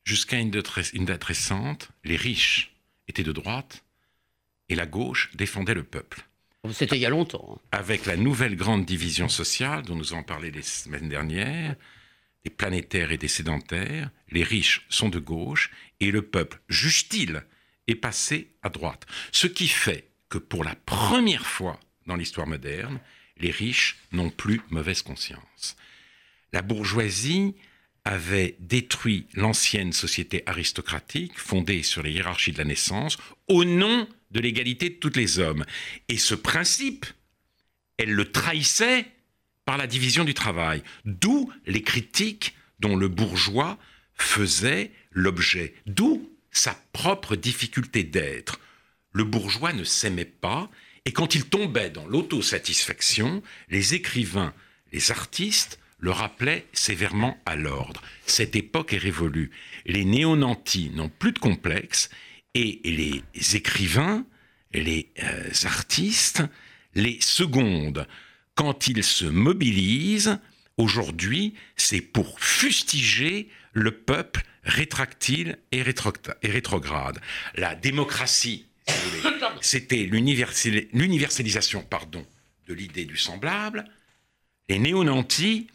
Jusqu'à 0.06 0.38
une, 0.38 0.52
une 0.94 1.06
date 1.06 1.24
récente, 1.24 1.90
les 2.04 2.16
riches 2.16 2.74
étaient 3.08 3.24
de 3.24 3.32
droite 3.32 3.84
et 4.70 4.76
la 4.76 4.86
gauche 4.86 5.30
défendait 5.36 5.74
le 5.74 5.84
peuple. 5.84 6.26
C'était 6.72 6.96
il 6.96 7.02
y 7.02 7.06
a 7.06 7.10
longtemps. 7.10 7.58
Hein. 7.58 7.62
Avec 7.74 8.06
la 8.06 8.16
nouvelle 8.16 8.56
grande 8.56 8.86
division 8.86 9.28
sociale 9.28 9.84
dont 9.84 9.96
nous 9.96 10.14
avons 10.14 10.24
parlé 10.24 10.50
les 10.50 10.62
semaines 10.62 11.10
dernières, 11.10 11.76
des 12.44 12.50
planétaires 12.50 13.12
et 13.12 13.18
des 13.18 13.28
sédentaires, 13.28 14.10
les 14.30 14.44
riches 14.44 14.86
sont 14.90 15.10
de 15.10 15.20
gauche 15.20 15.72
et 16.00 16.12
le 16.12 16.22
peuple, 16.22 16.60
juge-t-il, 16.68 17.44
est 17.88 17.96
passé 17.96 18.52
à 18.62 18.70
droite. 18.70 19.06
Ce 19.32 19.48
qui 19.48 19.68
fait 19.68 20.10
que 20.30 20.38
pour 20.38 20.64
la 20.64 20.76
première 20.76 21.46
fois 21.46 21.80
dans 22.06 22.16
l'histoire 22.16 22.48
moderne, 22.48 23.00
les 23.38 23.52
riches 23.52 23.98
n'ont 24.12 24.30
plus 24.30 24.62
mauvaise 24.70 25.02
conscience. 25.02 25.76
La 26.52 26.62
bourgeoisie 26.62 27.56
avait 28.06 28.56
détruit 28.60 29.28
l'ancienne 29.34 29.94
société 29.94 30.44
aristocratique 30.46 31.40
fondée 31.40 31.84
sur 31.84 32.04
les 32.04 32.12
hiérarchies 32.12 32.52
de 32.52 32.58
la 32.58 32.66
naissance 32.66 33.18
au 33.48 33.64
nom 33.64 34.08
de 34.32 34.40
l'égalité 34.40 34.90
de 34.90 34.96
tous 34.96 35.16
les 35.16 35.40
hommes. 35.40 35.66
Et 36.10 36.18
ce 36.18 36.36
principe, 36.36 37.06
elle 37.98 38.12
le 38.12 38.32
trahissait 38.32 39.06
par 39.66 39.78
la 39.78 39.88
division 39.88 40.24
du 40.24 40.34
travail. 40.34 40.84
D'où 41.06 41.52
les 41.66 41.82
critiques 41.82 42.56
dont 42.80 42.96
le 42.96 43.08
bourgeois 43.08 43.78
faisait 44.16 44.92
l'objet. 45.12 45.74
D'où 45.86 46.30
sa 46.52 46.78
propre 46.94 47.36
difficulté 47.36 48.04
d'être. 48.04 48.60
Le 49.12 49.24
bourgeois 49.24 49.74
ne 49.74 49.84
s'aimait 49.84 50.26
pas, 50.26 50.70
et 51.06 51.12
quand 51.12 51.36
il 51.36 51.46
tombait 51.46 51.90
dans 51.90 52.06
l'autosatisfaction, 52.06 53.44
les 53.70 53.94
écrivains, 53.94 54.54
les 54.92 55.12
artistes 55.12 55.80
le 56.00 56.12
rappelaient 56.12 56.66
sévèrement 56.74 57.38
à 57.46 57.56
l'ordre. 57.56 58.02
Cette 58.26 58.56
époque 58.56 58.94
est 58.94 58.98
révolue. 58.98 59.52
Les 59.86 60.06
néonantis 60.06 60.92
n'ont 60.92 61.10
plus 61.10 61.32
de 61.32 61.40
complexe, 61.40 62.10
et 62.54 62.82
les 62.84 63.56
écrivains, 63.56 64.26
les 64.74 65.10
euh, 65.24 65.50
artistes, 65.64 66.44
les 66.94 67.20
secondes 67.22 68.08
quand 68.56 68.88
ils 68.88 69.04
se 69.04 69.26
mobilisent, 69.26 70.40
aujourd'hui, 70.78 71.56
c'est 71.76 72.02
pour 72.02 72.40
fustiger 72.40 73.50
le 73.74 73.92
peuple 73.92 74.44
rétractile 74.64 75.58
et, 75.72 75.82
rétrograde. 75.82 77.20
La 77.56 77.76
démocratie, 77.76 78.66
c'était 79.62 80.04
l'universalisation 80.04 81.84
pardon, 81.84 82.26
de 82.68 82.74
l'idée 82.74 83.06
du 83.06 83.18
semblable. 83.18 83.86
Les 84.70 84.80
néo-nantis 84.80 85.68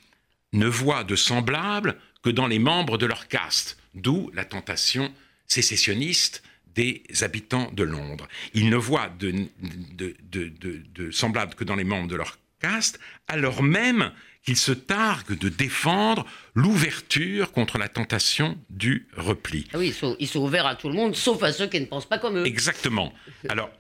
ne 0.53 0.67
voient 0.67 1.05
de 1.05 1.17
semblable 1.17 1.99
que 2.23 2.31
dans 2.31 2.47
les 2.47 2.59
membres 2.59 2.99
de 2.99 3.07
leur 3.07 3.29
caste, 3.29 3.79
d'où 3.95 4.31
la 4.33 4.45
tentation 4.45 5.13
sécessionniste 5.47 6.43
des 6.75 7.03
habitants 7.23 7.71
de 7.73 7.83
Londres. 7.83 8.29
Ils 8.55 8.71
ne 8.71 8.77
voient 8.77 9.11
de, 9.19 9.49
de, 9.93 10.17
de 10.31 11.11
semblable 11.11 11.55
que 11.55 11.65
dans 11.65 11.75
les 11.75 11.85
membres 11.85 12.09
de 12.09 12.17
leur 12.17 12.39
caste, 12.61 12.99
alors 13.27 13.63
même 13.63 14.13
qu'ils 14.43 14.57
se 14.57 14.73
targuent 14.73 15.37
de 15.39 15.49
défendre 15.49 16.25
l'ouverture 16.55 17.53
contre 17.53 17.77
la 17.79 17.89
tentation 17.89 18.59
du 18.71 19.07
repli. 19.17 19.67
Ah 19.73 19.79
oui, 19.79 19.95
ils 20.19 20.27
sont, 20.27 20.41
ouverts 20.41 20.67
à 20.67 20.75
tout 20.75 20.89
le 20.89 20.95
monde, 20.95 21.15
sauf 21.15 21.43
à 21.43 21.53
ceux 21.53 21.67
qui 21.67 21.81
ne 21.81 21.87
pensent 21.87 22.09
pas 22.09 22.19
comme 22.19 22.39
eux. 22.39 22.47
Exactement. 22.47 23.13
Alors, 23.49 23.71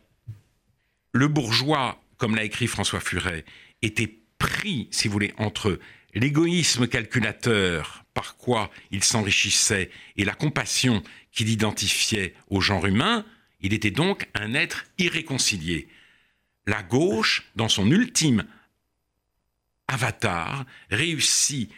le 1.12 1.28
bourgeois, 1.28 2.02
comme 2.18 2.37
l'a 2.37 2.44
écrit 2.44 2.66
François 2.66 3.00
Furet, 3.00 3.44
était 3.82 4.18
pris, 4.38 4.88
si 4.90 5.08
vous 5.08 5.12
voulez, 5.12 5.32
entre 5.38 5.78
l'égoïsme 6.14 6.87
calculateur 6.87 8.04
par 8.14 8.37
quoi 8.37 8.70
il 8.90 9.04
s'enrichissait 9.04 9.90
et 10.16 10.25
la 10.25 10.35
compassion 10.35 11.02
qu'il 11.32 11.49
identifiait 11.49 12.35
au 12.49 12.61
genre 12.61 12.87
humain, 12.87 13.25
il 13.61 13.73
était 13.73 13.90
donc 13.90 14.28
un 14.35 14.54
être 14.54 14.87
irréconcilié. 14.99 15.88
La 16.66 16.82
gauche, 16.82 17.44
dans 17.56 17.68
son 17.68 17.90
ultime 17.90 18.44
Avatar 19.88 20.64
réussit 20.90 21.71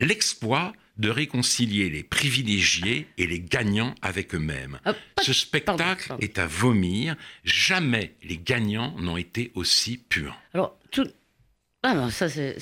l'exploit 0.00 0.72
de 0.98 1.08
réconcilier 1.08 1.88
les 1.88 2.02
privilégiés 2.02 3.06
et 3.16 3.26
les 3.26 3.40
gagnants 3.40 3.94
avec 4.02 4.34
eux-mêmes. 4.34 4.78
Ah, 4.84 4.94
Ce 5.22 5.32
spectacle 5.32 6.14
est 6.20 6.38
à 6.38 6.46
vomir. 6.46 7.16
Jamais 7.44 8.14
les 8.22 8.38
gagnants 8.38 8.94
n'ont 8.98 9.16
été 9.16 9.52
aussi 9.54 9.96
purs. 9.96 10.38
Alors, 10.52 10.78
tout... 10.90 11.08
Ah 11.84 12.10
ça 12.10 12.28
c'est, 12.28 12.56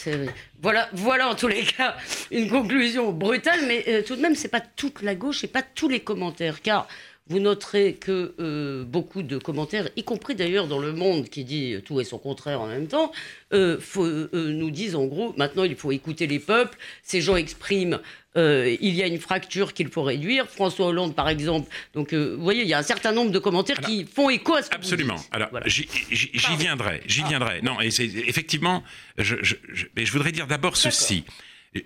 Voilà, 0.62 0.88
voilà 0.95 1.29
en 1.29 1.35
tous 1.35 1.49
les 1.49 1.62
cas 1.62 1.95
une 2.31 2.49
conclusion 2.49 3.12
brutale, 3.12 3.61
mais 3.67 3.85
euh, 3.88 4.02
tout 4.02 4.17
de 4.17 4.23
même, 4.23 4.35
c'est 4.35 4.49
pas 4.49 4.61
toute 4.62 5.02
la 5.02 5.14
gauche 5.14 5.45
et 5.45 5.47
pas 5.47 5.61
tous 5.62 5.90
les 5.90 6.00
commentaires, 6.00 6.62
car 6.62 6.88
vous 7.31 7.39
noterez 7.39 7.95
que 7.95 8.35
euh, 8.41 8.85
beaucoup 8.85 9.23
de 9.23 9.39
commentaires, 9.39 9.89
y 9.97 10.03
compris 10.03 10.35
d'ailleurs 10.35 10.67
dans 10.67 10.81
Le 10.81 10.93
Monde 10.93 11.29
qui 11.29 11.45
dit 11.45 11.77
tout 11.85 12.00
et 12.00 12.05
son 12.05 12.19
contraire 12.19 12.61
en 12.61 12.67
même 12.67 12.89
temps, 12.89 13.12
euh, 13.53 13.79
euh, 13.97 14.53
nous 14.53 14.71
disent 14.71 14.97
en 14.97 15.07
gros, 15.07 15.33
maintenant 15.37 15.62
il 15.62 15.77
faut 15.77 15.93
écouter 15.93 16.27
les 16.27 16.41
peuples, 16.41 16.77
ces 17.05 17.21
gens 17.21 17.37
expriment, 17.37 18.00
il 18.37 18.95
y 18.95 19.03
a 19.03 19.07
une 19.07 19.19
fracture 19.19 19.75
qu'il 19.75 19.89
faut 19.89 20.03
réduire. 20.03 20.49
François 20.49 20.87
Hollande 20.87 21.15
par 21.15 21.29
exemple, 21.29 21.71
donc 21.95 22.15
vous 22.15 22.43
voyez, 22.43 22.62
il 22.62 22.69
y 22.69 22.75
a 22.75 22.79
un 22.79 22.83
certain 22.83 23.12
nombre 23.12 23.31
de 23.31 23.39
commentaires 23.39 23.81
qui 23.81 24.05
font 24.05 24.29
écho 24.29 24.55
à 24.55 24.62
ce 24.62 24.71
que 24.71 24.77
Absolument. 24.77 25.17
Vous 25.17 25.23
dites. 25.23 25.33
Alors 25.33 25.50
j'y 25.67 26.57
viendrai, 26.57 27.03
j'y 27.07 27.23
viendrai. 27.23 27.61
Non, 27.62 27.81
et 27.81 27.89
effectivement, 28.27 28.83
je, 29.19 29.37
je, 29.43 29.55
je, 29.73 30.12
voudrais 30.12 30.33
dire 30.33 30.47
d'abord 30.47 30.77
ceci. 30.77 31.25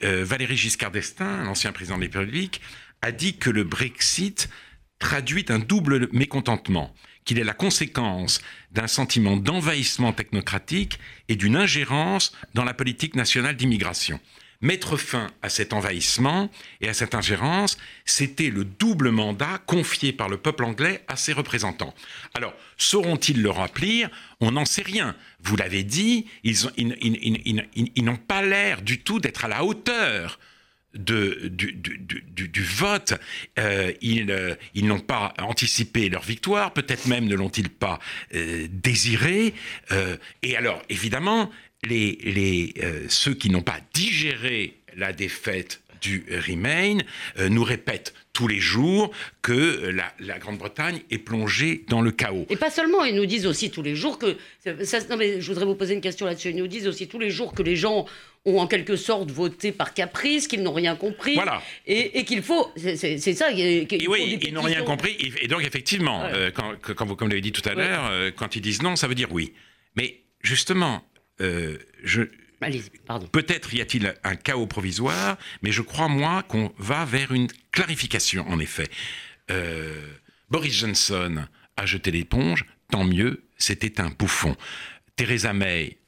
Valéry 0.00 0.57
Giscard 0.57 0.91
d'Estaing, 0.91 1.45
l'ancien 1.45 1.73
président 1.73 1.99
de 1.99 2.05
la 2.05 2.09
République, 2.09 2.62
a 3.03 3.12
dit 3.12 3.37
que 3.37 3.50
le 3.50 3.64
Brexit 3.64 4.49
traduit 4.99 5.45
un 5.49 5.59
double 5.59 6.09
mécontentement, 6.13 6.95
qu'il 7.25 7.39
est 7.39 7.45
la 7.45 7.55
conséquence 7.55 8.41
d'un 8.73 8.87
sentiment 8.87 9.37
d'envahissement 9.37 10.13
technocratique 10.13 10.99
et 11.29 11.37
d'une 11.37 11.57
ingérence 11.57 12.33
dans 12.55 12.65
la 12.65 12.75
politique 12.75 13.15
nationale 13.15 13.57
d'immigration. 13.57 14.21
Mettre 14.61 14.97
fin 14.97 15.31
à 15.43 15.51
cet 15.51 15.75
envahissement 15.75 16.49
et 16.81 16.89
à 16.89 16.95
cette 16.95 17.15
ingérence, 17.15 17.77
c'était 18.07 18.49
le 18.49 18.65
double 18.65 19.11
mandat 19.11 19.59
confié 19.67 20.13
par 20.13 20.31
le 20.31 20.39
peuple 20.39 20.65
anglais 20.65 21.05
à 21.07 21.17
ses 21.17 21.35
représentants. 21.35 21.95
Alors, 22.33 22.55
sauront-ils 22.79 23.43
le 23.43 23.51
remplir? 23.51 24.09
On 24.41 24.53
n'en 24.53 24.65
sait 24.65 24.83
rien. 24.83 25.17
Vous 25.43 25.57
l'avez 25.57 25.85
dit, 25.85 26.27
ils 26.45 28.05
n'ont 28.05 28.17
pas 28.17 28.43
l'air 28.43 28.81
du 28.81 29.01
tout 29.01 29.19
d'être 29.19 29.45
à 29.45 29.49
la 29.49 29.65
hauteur 29.65 30.39
du, 30.95 32.63
vote. 32.63 33.15
Euh, 33.59 33.93
euh, 34.05 34.55
ils, 34.75 34.87
n'ont 34.87 35.01
pas 35.01 35.35
anticipé 35.41 36.09
leur 36.09 36.23
victoire, 36.23 36.73
peut-être 36.73 37.07
même 37.07 37.27
ne 37.27 37.35
l'ont-ils 37.35 37.71
pas 37.71 37.99
euh, 38.35 38.67
désiré. 38.71 39.55
et 40.43 40.57
alors, 40.57 40.83
évidemment, 40.89 41.51
ceux 43.09 43.35
qui 43.35 43.51
n'ont 43.51 43.63
pas 43.63 43.79
digéré 43.93 44.77
la 44.97 45.13
défaite 45.13 45.81
du 46.01 46.25
Remain 46.31 46.99
nous 47.49 47.65
répètent 47.65 48.15
tous 48.33 48.49
les 48.49 48.61
jours 48.61 49.11
que 49.43 49.91
la, 50.21 50.39
Grande-Bretagne 50.39 51.01
est 51.11 51.19
plongée 51.19 51.85
dans 51.89 52.03
le 52.03 52.11
chaos. 52.11 52.47
Et 52.51 52.57
pas 52.57 52.71
seulement, 52.71 53.05
ils 53.05 53.15
nous 53.15 53.27
disent 53.27 53.47
aussi 53.47 53.71
tous 53.71 53.83
les 53.83 53.95
jours 53.95 54.19
que... 54.19 54.37
Non 54.67 55.17
mais 55.17 55.41
je 55.41 55.47
voudrais 55.49 55.65
vous 55.65 55.75
poser 55.75 55.95
une 55.95 56.01
question 56.01 56.27
là-dessus. 56.27 56.51
Ils 56.51 56.57
nous 56.57 56.67
disent 56.67 56.89
aussi 56.89 57.09
tous 57.09 57.19
les 57.19 57.31
jours 57.31 57.53
que 57.55 57.63
les 57.63 57.77
gens 57.77 58.07
ont 58.45 58.59
en 58.59 58.67
quelque 58.67 58.97
sorte 58.97 59.31
voté 59.31 59.73
par 59.73 59.95
caprice, 59.95 60.47
qu'ils 60.49 60.63
n'ont 60.63 60.73
rien 60.73 60.97
compris. 60.97 61.35
Voilà. 61.35 61.63
Et, 61.87 62.25
qu'il 62.25 62.43
faut... 62.43 62.71
C'est 62.77 63.19
ça. 63.19 63.49
oui, 63.51 64.39
ils 64.43 64.53
n'ont 64.53 64.63
rien 64.63 64.83
compris. 64.83 65.17
Et 65.41 65.49
donc 65.49 65.63
effectivement, 65.65 66.25
euh, 66.25 66.51
quand, 66.51 66.75
quand, 66.95 67.07
vous, 67.07 67.17
comme 67.17 67.29
vous 67.29 67.31
l'avez 67.31 67.41
dit 67.41 67.53
tout 67.53 67.67
à 67.69 67.75
l'heure, 67.75 68.07
euh, 68.11 68.31
quand 68.35 68.57
ils 68.57 68.61
disent 68.61 68.83
non, 68.83 68.97
ça 68.97 69.09
veut 69.09 69.15
dire 69.15 69.33
oui. 69.33 69.55
Mais 69.97 70.21
justement, 70.43 71.03
euh, 71.41 71.79
je 72.03 72.23
Peut-être 73.33 73.75
y 73.75 73.81
a-t-il 73.81 74.15
un 74.25 74.37
chaos 74.37 74.67
provisoire, 74.67 75.37
mais 75.63 75.71
je 75.71 75.83
crois, 75.83 76.09
moi, 76.09 76.43
qu'on 76.45 76.73
va 76.79 77.05
vers 77.05 77.33
une 77.33 77.49
clarification, 77.73 78.49
en 78.49 78.59
effet. 78.59 78.89
Euh, 79.51 80.01
Boris 80.49 80.73
Johnson 80.73 81.45
a 81.77 81.87
jeté 81.87 82.11
l'éponge, 82.11 82.65
tant 82.91 83.05
mieux, 83.05 83.45
c'était 83.59 84.01
un 84.01 84.09
bouffon. 84.09 84.57
Theresa 85.17 85.53
May, 85.53 85.99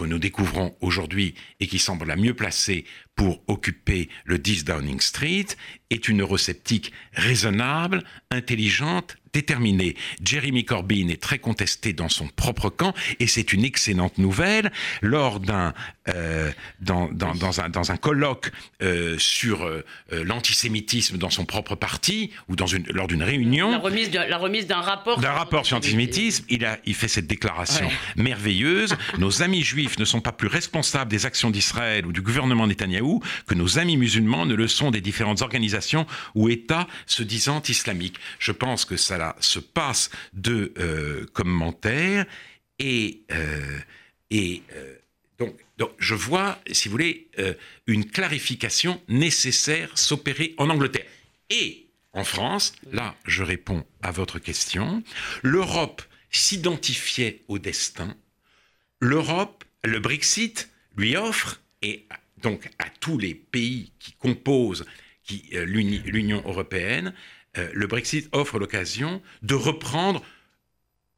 que 0.00 0.06
nous 0.06 0.18
découvrons 0.18 0.74
aujourd'hui 0.80 1.34
et 1.60 1.66
qui 1.66 1.78
semble 1.78 2.06
la 2.06 2.16
mieux 2.16 2.32
placée 2.32 2.86
pour 3.16 3.42
occuper 3.48 4.08
le 4.24 4.38
10 4.38 4.64
Downing 4.64 4.98
Street, 4.98 5.46
est 5.90 6.08
une 6.08 6.22
eurosceptique 6.22 6.90
raisonnable, 7.12 8.02
intelligente, 8.30 9.18
déterminée. 9.32 9.96
Jeremy 10.24 10.64
Corbyn 10.64 11.08
est 11.08 11.20
très 11.20 11.38
contesté 11.38 11.92
dans 11.92 12.08
son 12.08 12.28
propre 12.28 12.70
camp 12.70 12.94
et 13.18 13.26
c'est 13.26 13.52
une 13.52 13.64
excellente 13.64 14.18
nouvelle. 14.18 14.72
Lors 15.02 15.40
d'un 15.40 15.74
euh, 16.08 16.50
dans, 16.80 17.08
dans, 17.12 17.34
dans, 17.34 17.60
un, 17.60 17.68
dans 17.68 17.92
un 17.92 17.96
colloque 17.96 18.50
euh, 18.82 19.16
sur 19.18 19.64
euh, 19.64 19.84
l'antisémitisme 20.10 21.18
dans 21.18 21.30
son 21.30 21.44
propre 21.44 21.74
parti 21.74 22.30
ou 22.48 22.56
dans 22.56 22.66
une, 22.66 22.84
lors 22.88 23.06
d'une 23.06 23.22
réunion, 23.22 23.70
la 23.70 23.78
remise, 23.78 24.10
de, 24.10 24.18
la 24.18 24.38
remise 24.38 24.66
d'un 24.66 24.80
rapport, 24.80 25.20
d'un 25.20 25.32
rapport 25.32 25.66
sur 25.66 25.76
l'antisémitisme, 25.76 26.44
il 26.48 26.64
a 26.64 26.78
il 26.86 26.94
fait 26.94 27.08
cette 27.08 27.26
déclaration 27.26 27.88
merveilleuse. 28.16 28.96
Nos 29.18 29.42
amis 29.42 29.62
juifs 29.62 29.98
ne 29.98 30.04
sont 30.04 30.20
pas 30.20 30.32
plus 30.32 30.48
responsables 30.48 31.10
des 31.10 31.26
actions 31.26 31.50
d'Israël 31.50 32.06
ou 32.06 32.12
du 32.12 32.22
gouvernement 32.22 32.66
Netanyahou 32.66 33.22
que 33.46 33.54
nos 33.54 33.78
amis 33.78 33.96
musulmans 33.96 34.46
ne 34.46 34.54
le 34.54 34.68
sont 34.68 34.90
des 34.90 35.00
différentes 35.00 35.42
organisations 35.42 36.06
ou 36.34 36.48
États 36.48 36.86
se 37.06 37.22
disant 37.22 37.62
islamiques. 37.68 38.16
Je 38.38 38.52
pense 38.52 38.84
que 38.84 38.96
ça 38.96 39.18
se 39.40 39.58
passe 39.58 40.10
de 40.32 40.72
euh, 40.78 41.26
commentaires 41.32 42.26
et, 42.78 43.22
euh, 43.32 43.78
et 44.30 44.62
euh, 44.72 44.96
donc, 45.38 45.56
je 45.98 46.14
vois, 46.14 46.58
si 46.70 46.88
vous 46.88 46.92
voulez, 46.92 47.30
une 47.86 48.04
clarification 48.04 49.00
nécessaire 49.08 49.96
s'opérer 49.96 50.54
en 50.58 50.68
Angleterre. 50.68 51.06
Et 51.48 51.86
en 52.12 52.24
France, 52.24 52.74
là, 52.92 53.16
je 53.24 53.42
réponds 53.42 53.86
à 54.02 54.10
votre 54.10 54.38
question, 54.38 55.02
l'Europe 55.42 56.02
s'identifiait 56.30 57.40
au 57.48 57.58
destin. 57.58 58.14
L'Europe, 59.00 59.64
le 59.82 59.98
Brexit 59.98 60.68
lui 60.98 61.16
offre, 61.16 61.62
et 61.80 62.06
donc 62.42 62.68
à 62.78 62.90
tous 63.00 63.16
les 63.16 63.34
pays 63.34 63.92
qui 63.98 64.12
composent 64.12 64.84
euh, 65.52 65.64
l'Union 65.64 66.42
européenne, 66.44 67.14
le 67.56 67.86
Brexit 67.86 68.28
offre 68.32 68.58
l'occasion 68.58 69.22
de 69.42 69.54
reprendre 69.54 70.22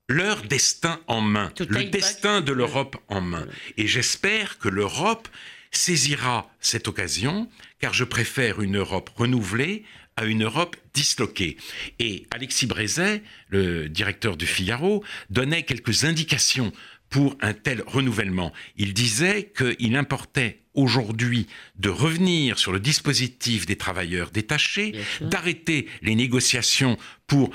leur 0.08 0.42
destin 0.42 1.00
en 1.06 1.20
main, 1.20 1.52
le 1.58 1.84
destin 1.84 2.40
de 2.40 2.52
l'Europe 2.52 2.96
en 3.08 3.20
main. 3.20 3.46
Et 3.76 3.86
j'espère 3.86 4.58
que 4.58 4.68
l'Europe 4.68 5.28
saisira 5.70 6.50
cette 6.60 6.88
occasion, 6.88 7.48
car 7.78 7.94
je 7.94 8.04
préfère 8.04 8.60
une 8.60 8.76
Europe 8.76 9.10
renouvelée 9.16 9.84
à 10.16 10.24
une 10.24 10.44
Europe 10.44 10.76
disloquée. 10.92 11.56
Et 11.98 12.26
Alexis 12.30 12.66
Brézet, 12.66 13.22
le 13.48 13.88
directeur 13.88 14.36
du 14.36 14.46
Figaro, 14.46 15.02
donnait 15.30 15.62
quelques 15.62 16.04
indications 16.04 16.72
pour 17.08 17.36
un 17.40 17.54
tel 17.54 17.82
renouvellement. 17.86 18.52
Il 18.76 18.94
disait 18.94 19.52
qu'il 19.56 19.96
importait 19.96 20.61
aujourd'hui 20.74 21.46
de 21.76 21.88
revenir 21.88 22.58
sur 22.58 22.72
le 22.72 22.80
dispositif 22.80 23.66
des 23.66 23.76
travailleurs 23.76 24.30
détachés, 24.30 24.94
d'arrêter 25.20 25.88
les 26.02 26.14
négociations 26.14 26.96
pour 27.26 27.50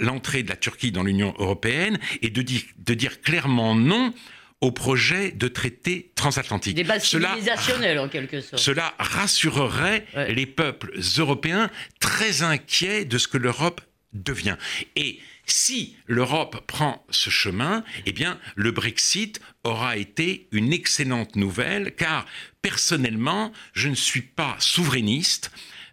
l'entrée 0.00 0.42
de 0.42 0.48
la 0.48 0.56
Turquie 0.56 0.92
dans 0.92 1.02
l'Union 1.02 1.34
européenne 1.38 1.98
et 2.22 2.30
de, 2.30 2.42
de 2.42 2.94
dire 2.94 3.20
clairement 3.20 3.74
non 3.74 4.12
au 4.60 4.72
projet 4.72 5.30
de 5.32 5.48
traité 5.48 6.12
transatlantique. 6.14 6.76
Des 6.76 6.84
bases 6.84 7.04
cela, 7.04 7.36
en 8.02 8.08
quelque 8.08 8.40
sorte. 8.40 8.60
Cela 8.60 8.94
rassurerait 8.98 10.04
les 10.28 10.46
peuples 10.46 10.92
européens 11.18 11.70
très 11.98 12.42
inquiets 12.42 13.04
de 13.06 13.16
ce 13.16 13.26
que 13.26 13.38
l'Europe 13.38 13.80
devient. 14.12 14.56
Et 14.96 15.18
si 15.52 15.96
l'Europe 16.06 16.64
prend 16.66 17.04
ce 17.10 17.30
chemin, 17.30 17.84
eh 18.06 18.12
bien, 18.12 18.38
le 18.56 18.70
Brexit 18.70 19.40
aura 19.64 19.96
été 19.96 20.48
une 20.52 20.72
excellente 20.72 21.36
nouvelle, 21.36 21.94
car 21.94 22.26
personnellement, 22.62 23.52
je 23.72 23.88
ne 23.88 23.94
suis 23.94 24.22
pas 24.22 24.56
souverainiste, 24.58 25.50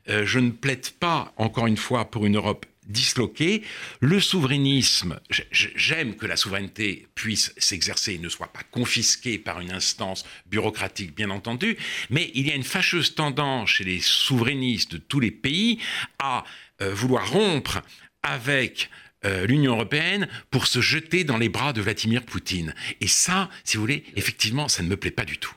euh, 0.10 0.26
je 0.26 0.40
ne 0.40 0.52
plaide 0.52 0.90
pas, 1.00 1.34
encore 1.38 1.68
une 1.68 1.78
fois, 1.78 2.10
pour 2.10 2.26
une 2.26 2.38
Europe 2.38 2.66
disloquée. 2.88 3.64
Le 4.00 4.20
souverainisme, 4.20 5.20
j'aime 5.52 6.16
que 6.16 6.26
la 6.26 6.38
souveraineté 6.38 7.08
puisse 7.16 7.54
s'exercer 7.58 8.14
et 8.14 8.18
ne 8.18 8.30
soit 8.30 8.52
pas 8.52 8.64
confisquée 8.72 9.38
par 9.38 9.60
une 9.60 9.72
instance 9.72 10.26
bureaucratique, 10.46 11.14
bien 11.16 11.30
entendu, 11.30 11.78
mais 12.10 12.32
il 12.34 12.48
y 12.48 12.52
a 12.52 12.56
une 12.56 12.64
fâcheuse 12.64 13.16
tendance 13.16 13.70
chez 13.70 13.84
les 13.84 14.00
souverainistes 14.00 14.94
de 14.94 14.98
tous 14.98 15.20
les 15.20 15.32
pays 15.32 15.80
à 16.20 16.46
euh, 16.82 16.94
vouloir 16.94 17.30
rompre 17.30 17.82
avec 18.24 18.90
euh, 19.26 19.46
l'Union 19.46 19.74
européenne 19.74 20.28
pour 20.52 20.68
se 20.68 20.80
jeter 20.82 21.24
dans 21.24 21.38
les 21.38 21.50
bras 21.50 21.74
de 21.74 21.82
Vladimir 21.82 22.24
Poutine. 22.24 22.74
Et 23.02 23.08
ça, 23.08 23.50
si 23.64 23.78
vous 23.78 23.82
voulez, 23.82 24.04
effectivement, 24.16 24.68
ça 24.68 24.84
ne 24.84 24.88
me 24.88 24.98
plaît 24.98 25.12
pas 25.12 25.26
du 25.26 25.38
tout. 25.38 25.54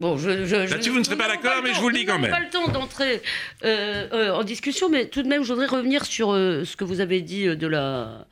Bon. 0.00 0.16
je, 0.16 0.46
je, 0.46 0.56
Là-dessus, 0.56 0.90
vous 0.90 0.98
ne 0.98 1.04
serez 1.04 1.16
pas 1.16 1.28
d'accord, 1.28 1.62
mais 1.62 1.74
je 1.74 1.80
vous 1.80 1.90
le 1.90 1.98
dis 1.98 2.06
quand 2.06 2.18
même. 2.18 2.30
pas 2.30 2.40
le 2.40 2.48
temps 2.48 2.68
d'entrer 2.68 3.20
euh, 3.64 4.08
euh, 4.12 4.30
en 4.32 4.44
discussion, 4.44 4.88
mais 4.88 5.06
tout 5.06 5.22
de 5.22 5.28
même, 5.28 5.42
je 5.44 5.52
voudrais 5.52 5.66
revenir 5.66 6.06
sur 6.06 6.32
ce 6.32 6.76
que 6.76 6.84
vous 6.84 7.00
avez 7.00 7.20
dit 7.20 7.44
de 7.54 7.66
la, 7.66 8.26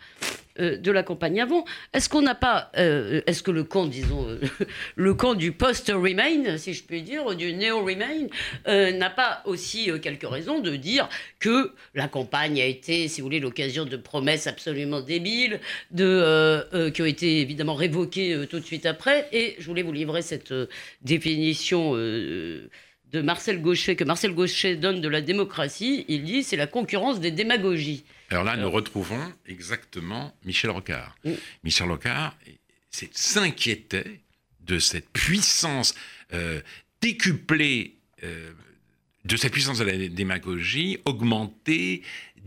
euh, 0.61 0.77
de 0.77 0.91
la 0.91 1.03
campagne 1.03 1.41
avant. 1.41 1.65
Est-ce 1.93 2.09
qu'on 2.09 2.23
n'a 2.23 2.35
pas, 2.35 2.71
euh, 2.77 3.21
est-ce 3.27 3.43
que 3.43 3.51
le 3.51 3.65
camp, 3.65 3.87
disons, 3.87 4.29
euh, 4.29 4.41
le 4.97 5.15
camp 5.15 5.35
du 5.35 5.53
post-Remain, 5.53 6.57
si 6.59 6.75
je 6.75 6.83
puis 6.83 7.03
dire, 7.03 7.35
du 7.37 7.53
néo-Remain, 7.53 8.27
n'a 8.67 9.11
pas 9.11 9.43
aussi 9.45 9.91
quelques 10.03 10.29
raisons 10.29 10.61
de 10.61 10.77
dire 10.77 11.09
que 11.39 11.73
la 11.95 12.09
campagne 12.09 12.61
a 12.61 12.65
été, 12.65 13.09
si 13.09 13.21
vous 13.21 13.27
voulez, 13.27 13.41
l'occasion 13.41 13.85
de 13.85 13.97
promesses 13.97 14.47
absolument 14.47 15.01
débiles, 15.01 15.61
de, 15.91 16.91
qui 16.91 17.03
ont 17.03 17.07
été 17.07 17.41
évidemment 17.41 17.75
révoquées 17.75 18.47
tout 18.49 18.61
de 18.61 18.65
suite 18.65 18.87
après. 18.87 19.29
Et 19.33 19.57
je 19.59 19.67
voulais 19.67 19.83
vous 19.83 19.93
livrer 19.93 20.23
cette 20.23 20.53
définition 21.03 21.95
de 23.13 23.23
Marcel 23.23 23.63
Gauchet, 23.63 23.97
que 23.97 24.05
Marcel 24.05 24.35
Gauchet 24.35 24.77
donne 24.77 25.01
de 25.01 25.09
la 25.09 25.21
démocratie, 25.21 26.05
il 26.09 26.25
dit 26.25 26.43
c'est 26.43 26.57
la 26.57 26.67
concurrence 26.67 27.21
des 27.21 27.31
démagogies. 27.31 28.05
Alors 28.31 28.45
là, 28.45 28.57
nous 28.57 28.71
retrouvons 28.71 29.33
exactement 29.47 30.35
Michel 30.45 30.71
Rocard. 30.71 31.17
Michel 31.65 31.91
Rocard 31.91 32.37
s'inquiétait 32.91 34.21
de 34.61 34.79
cette 34.79 35.09
puissance 35.11 35.95
euh, 36.35 36.61
décuplée, 37.01 37.95
euh, 38.23 38.53
de 39.25 39.37
cette 39.37 39.53
puissance 39.53 39.79
de 39.79 39.85
la 39.85 40.09
démagogie 40.09 40.99
augmentée, 41.07 42.03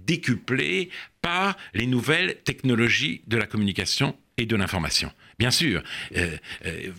décuplée 0.05 0.89
par 1.21 1.57
les 1.73 1.87
nouvelles 1.87 2.37
technologies 2.43 3.21
de 3.27 3.37
la 3.37 3.47
communication 3.47 4.15
et 4.37 4.45
de 4.45 4.55
l'information. 4.55 5.11
Bien 5.41 5.49
sûr, 5.49 5.81
euh, 6.15 6.37
euh, 6.67 6.91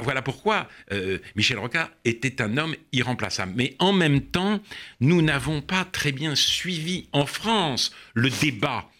voilà 0.00 0.22
pourquoi 0.22 0.70
euh, 0.90 1.18
Michel 1.36 1.58
Rocard 1.58 1.90
était 2.06 2.40
un 2.40 2.56
homme 2.56 2.74
irremplaçable. 2.92 3.52
Mais 3.56 3.76
en 3.78 3.92
même 3.92 4.22
temps, 4.22 4.62
nous 5.00 5.20
n'avons 5.20 5.60
pas 5.60 5.84
très 5.84 6.10
bien 6.10 6.34
suivi 6.34 7.10
en 7.12 7.26
France 7.26 7.94
le 8.14 8.30
débat 8.30 8.90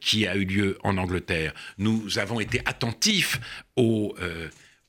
qui 0.00 0.26
a 0.26 0.36
eu 0.36 0.44
lieu 0.44 0.78
en 0.84 0.98
Angleterre. 0.98 1.54
Nous 1.78 2.18
avons 2.18 2.40
été 2.40 2.60
attentifs 2.66 3.40
aux, 3.74 4.14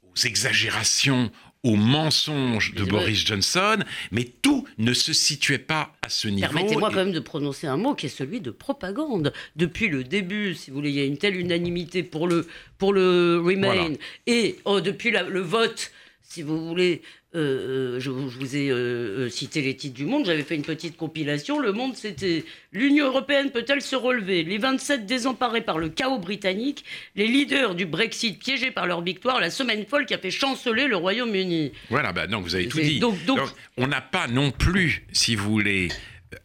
aux 0.04 0.16
exagérations, 0.26 1.32
aux 1.66 1.76
mensonges 1.76 2.76
de 2.76 2.84
Boris 2.84 3.26
Johnson, 3.26 3.80
mais 4.12 4.24
tout 4.24 4.68
ne 4.78 4.94
se 4.94 5.14
situait 5.14 5.58
pas 5.58 5.94
à 6.04 6.10
ce 6.10 6.28
niveau. 6.28 6.48
Permettez-moi 6.54 6.90
quand 6.90 6.98
même 6.98 7.12
de 7.12 7.20
prononcer 7.20 7.66
un 7.66 7.76
mot 7.76 7.96
qui 7.96 8.06
est 8.06 8.10
celui 8.10 8.40
de 8.40 8.52
propagande. 8.52 9.34
Depuis 9.56 9.88
le 9.88 10.04
début, 10.04 10.54
si 10.54 10.70
vous 10.70 10.78
voulez, 10.78 10.92
il 10.92 10.96
y 10.96 11.02
a 11.02 11.06
une 11.06 11.18
telle 11.18 11.36
unanimité 11.36 12.04
pour 12.04 12.28
le, 12.28 12.48
pour 12.78 12.94
le 12.94 13.42
Remain, 13.44 13.94
et 14.28 14.58
oh, 14.66 14.80
depuis 14.80 15.10
le 15.10 15.42
vote, 15.42 15.92
si 16.22 16.44
vous 16.44 16.68
voulez, 16.68 17.02
euh, 17.36 17.96
euh, 17.96 18.00
je, 18.00 18.10
vous 18.10 18.56
ai 18.56 18.70
euh, 18.72 19.30
cité 19.30 19.62
les 19.62 19.76
titres 19.76 19.96
du 19.96 20.06
Monde, 20.06 20.26
j'avais 20.26 20.44
fait 20.44 20.56
une 20.56 20.64
petite 20.64 20.96
compilation. 20.96 21.60
Le 21.60 21.72
Monde, 21.72 21.96
c'était 21.96 22.46
L'Union 22.72 23.08
européenne 23.08 23.52
peut-elle 23.52 23.82
se 23.82 23.96
relever? 23.96 24.44
Les 24.44 24.58
27 24.58 25.06
désemparés 25.06 25.62
par 25.62 25.78
le 25.78 25.90
chaos 25.90 26.20
britannique, 26.20 26.86
les 27.16 27.28
leaders 27.28 27.76
du 27.76 27.86
Brexit 27.86 28.40
piégés 28.40 28.72
par 28.72 28.88
leur 28.88 29.02
victoire, 29.02 29.40
la 29.40 29.50
semaine 29.50 29.86
folle 29.86 30.06
qui 30.06 30.14
a 30.14 30.18
fait 30.18 30.32
chanceler 30.32 30.88
le 30.88 30.96
Royaume-Uni. 30.96 31.74
Voilà, 31.90 32.14
bah, 32.14 32.28
donc 32.28 32.44
vous 32.44 32.56
avez 32.56 32.68
tout 32.68 32.80
dit. 32.80 33.00
Donc, 33.00 33.18
on 33.78 33.88
n'a 33.88 34.02
pas 34.02 34.28
non 34.28 34.52
plus, 34.52 35.06
si 35.12 35.36
vous 35.36 35.50
voulez, 35.50 35.90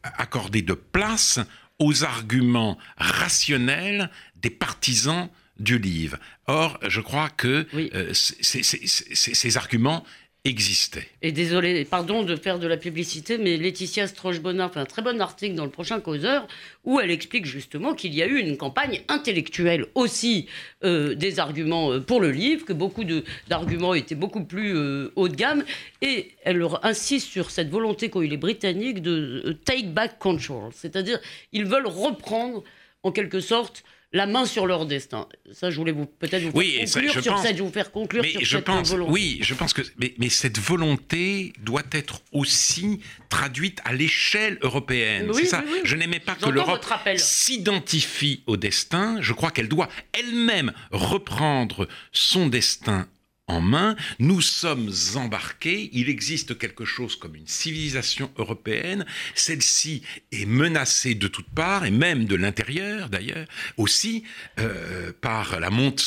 accordé 0.02 0.62
de 0.62 0.74
place 0.74 1.38
aux 1.78 2.04
arguments 2.04 2.78
rationnels 2.96 4.10
des 4.36 4.50
partisans 4.50 5.28
du 5.60 5.78
livre. 5.78 6.16
Or, 6.46 6.78
je 6.86 7.00
crois 7.00 7.28
que 7.28 7.66
ces 8.12 9.56
arguments 9.56 10.04
existait. 10.44 11.06
Et 11.20 11.32
désolé, 11.32 11.84
pardon 11.84 12.22
de 12.22 12.34
faire 12.34 12.58
de 12.58 12.66
la 12.66 12.78
publicité, 12.78 13.36
mais 13.36 13.58
Laetitia 13.58 14.06
Stroche-Bonnard 14.06 14.72
fait 14.72 14.80
un 14.80 14.86
très 14.86 15.02
bon 15.02 15.20
article 15.20 15.54
dans 15.54 15.64
le 15.64 15.70
prochain 15.70 16.00
Causeur 16.00 16.46
où 16.84 16.98
elle 16.98 17.10
explique 17.10 17.44
justement 17.44 17.94
qu'il 17.94 18.14
y 18.14 18.22
a 18.22 18.26
eu 18.26 18.38
une 18.38 18.56
campagne 18.56 19.02
intellectuelle 19.08 19.86
aussi 19.94 20.46
euh, 20.82 21.14
des 21.14 21.40
arguments 21.40 21.92
euh, 21.92 22.00
pour 22.00 22.20
le 22.20 22.30
livre, 22.30 22.64
que 22.64 22.72
beaucoup 22.72 23.04
d'arguments 23.48 23.92
étaient 23.92 24.14
beaucoup 24.14 24.44
plus 24.44 24.74
euh, 24.74 25.12
haut 25.14 25.28
de 25.28 25.36
gamme. 25.36 25.62
Et 26.00 26.30
elle 26.44 26.64
insiste 26.82 27.28
sur 27.28 27.50
cette 27.50 27.68
volonté 27.68 28.08
qu'ont 28.08 28.22
eu 28.22 28.26
les 28.28 28.38
Britanniques 28.38 29.02
de 29.02 29.58
take 29.64 29.88
back 29.88 30.18
control, 30.18 30.70
c'est-à-dire 30.72 31.20
ils 31.52 31.66
veulent 31.66 31.86
reprendre 31.86 32.64
en 33.02 33.12
quelque 33.12 33.40
sorte 33.40 33.84
la 34.12 34.26
main 34.26 34.44
sur 34.44 34.66
leur 34.66 34.86
destin. 34.86 35.28
Ça, 35.52 35.70
je 35.70 35.76
voulais 35.76 35.92
vous 35.92 36.06
peut-être 36.06 36.42
vous 36.42 36.50
oui, 36.54 36.84
faire 36.86 37.02
conclure 37.02 37.22
sur 37.22 37.38
cette, 37.38 37.56
je 37.56 37.62
vous 37.62 37.70
faire 37.70 37.92
conclure 37.92 38.24
sur 38.24 38.40
je 38.40 38.56
cette 38.56 38.64
pense, 38.64 38.90
volonté. 38.90 39.12
Oui, 39.12 39.38
je 39.40 39.54
pense 39.54 39.72
que 39.72 39.82
mais, 40.18 40.28
cette 40.28 40.58
volonté 40.58 41.52
doit 41.60 41.84
être 41.92 42.20
aussi 42.32 43.00
traduite 43.28 43.80
à 43.84 43.92
l'échelle 43.92 44.58
européenne. 44.62 45.30
Oui, 45.30 45.42
c'est 45.42 45.46
ça. 45.46 45.62
Oui, 45.64 45.80
je 45.84 45.96
n'aimais 45.96 46.18
pas 46.18 46.34
que 46.34 46.48
l'Europe 46.48 46.84
s'identifie 47.16 48.42
au 48.46 48.56
destin. 48.56 49.18
Je 49.20 49.32
crois 49.32 49.50
qu'elle 49.50 49.68
doit 49.68 49.88
elle-même 50.12 50.72
reprendre 50.90 51.86
son 52.12 52.48
destin 52.48 53.06
en 53.50 53.60
main, 53.60 53.96
nous 54.20 54.40
sommes 54.40 54.92
embarqués, 55.16 55.90
il 55.92 56.08
existe 56.08 56.56
quelque 56.56 56.84
chose 56.84 57.16
comme 57.16 57.34
une 57.34 57.46
civilisation 57.46 58.30
européenne, 58.38 59.04
celle-ci 59.34 60.02
est 60.30 60.46
menacée 60.46 61.14
de 61.14 61.26
toutes 61.26 61.50
parts, 61.50 61.84
et 61.84 61.90
même 61.90 62.26
de 62.26 62.36
l'intérieur 62.36 63.08
d'ailleurs, 63.08 63.46
aussi 63.76 64.22
euh, 64.58 65.12
par 65.20 65.58
la 65.58 65.70
montée, 65.70 66.04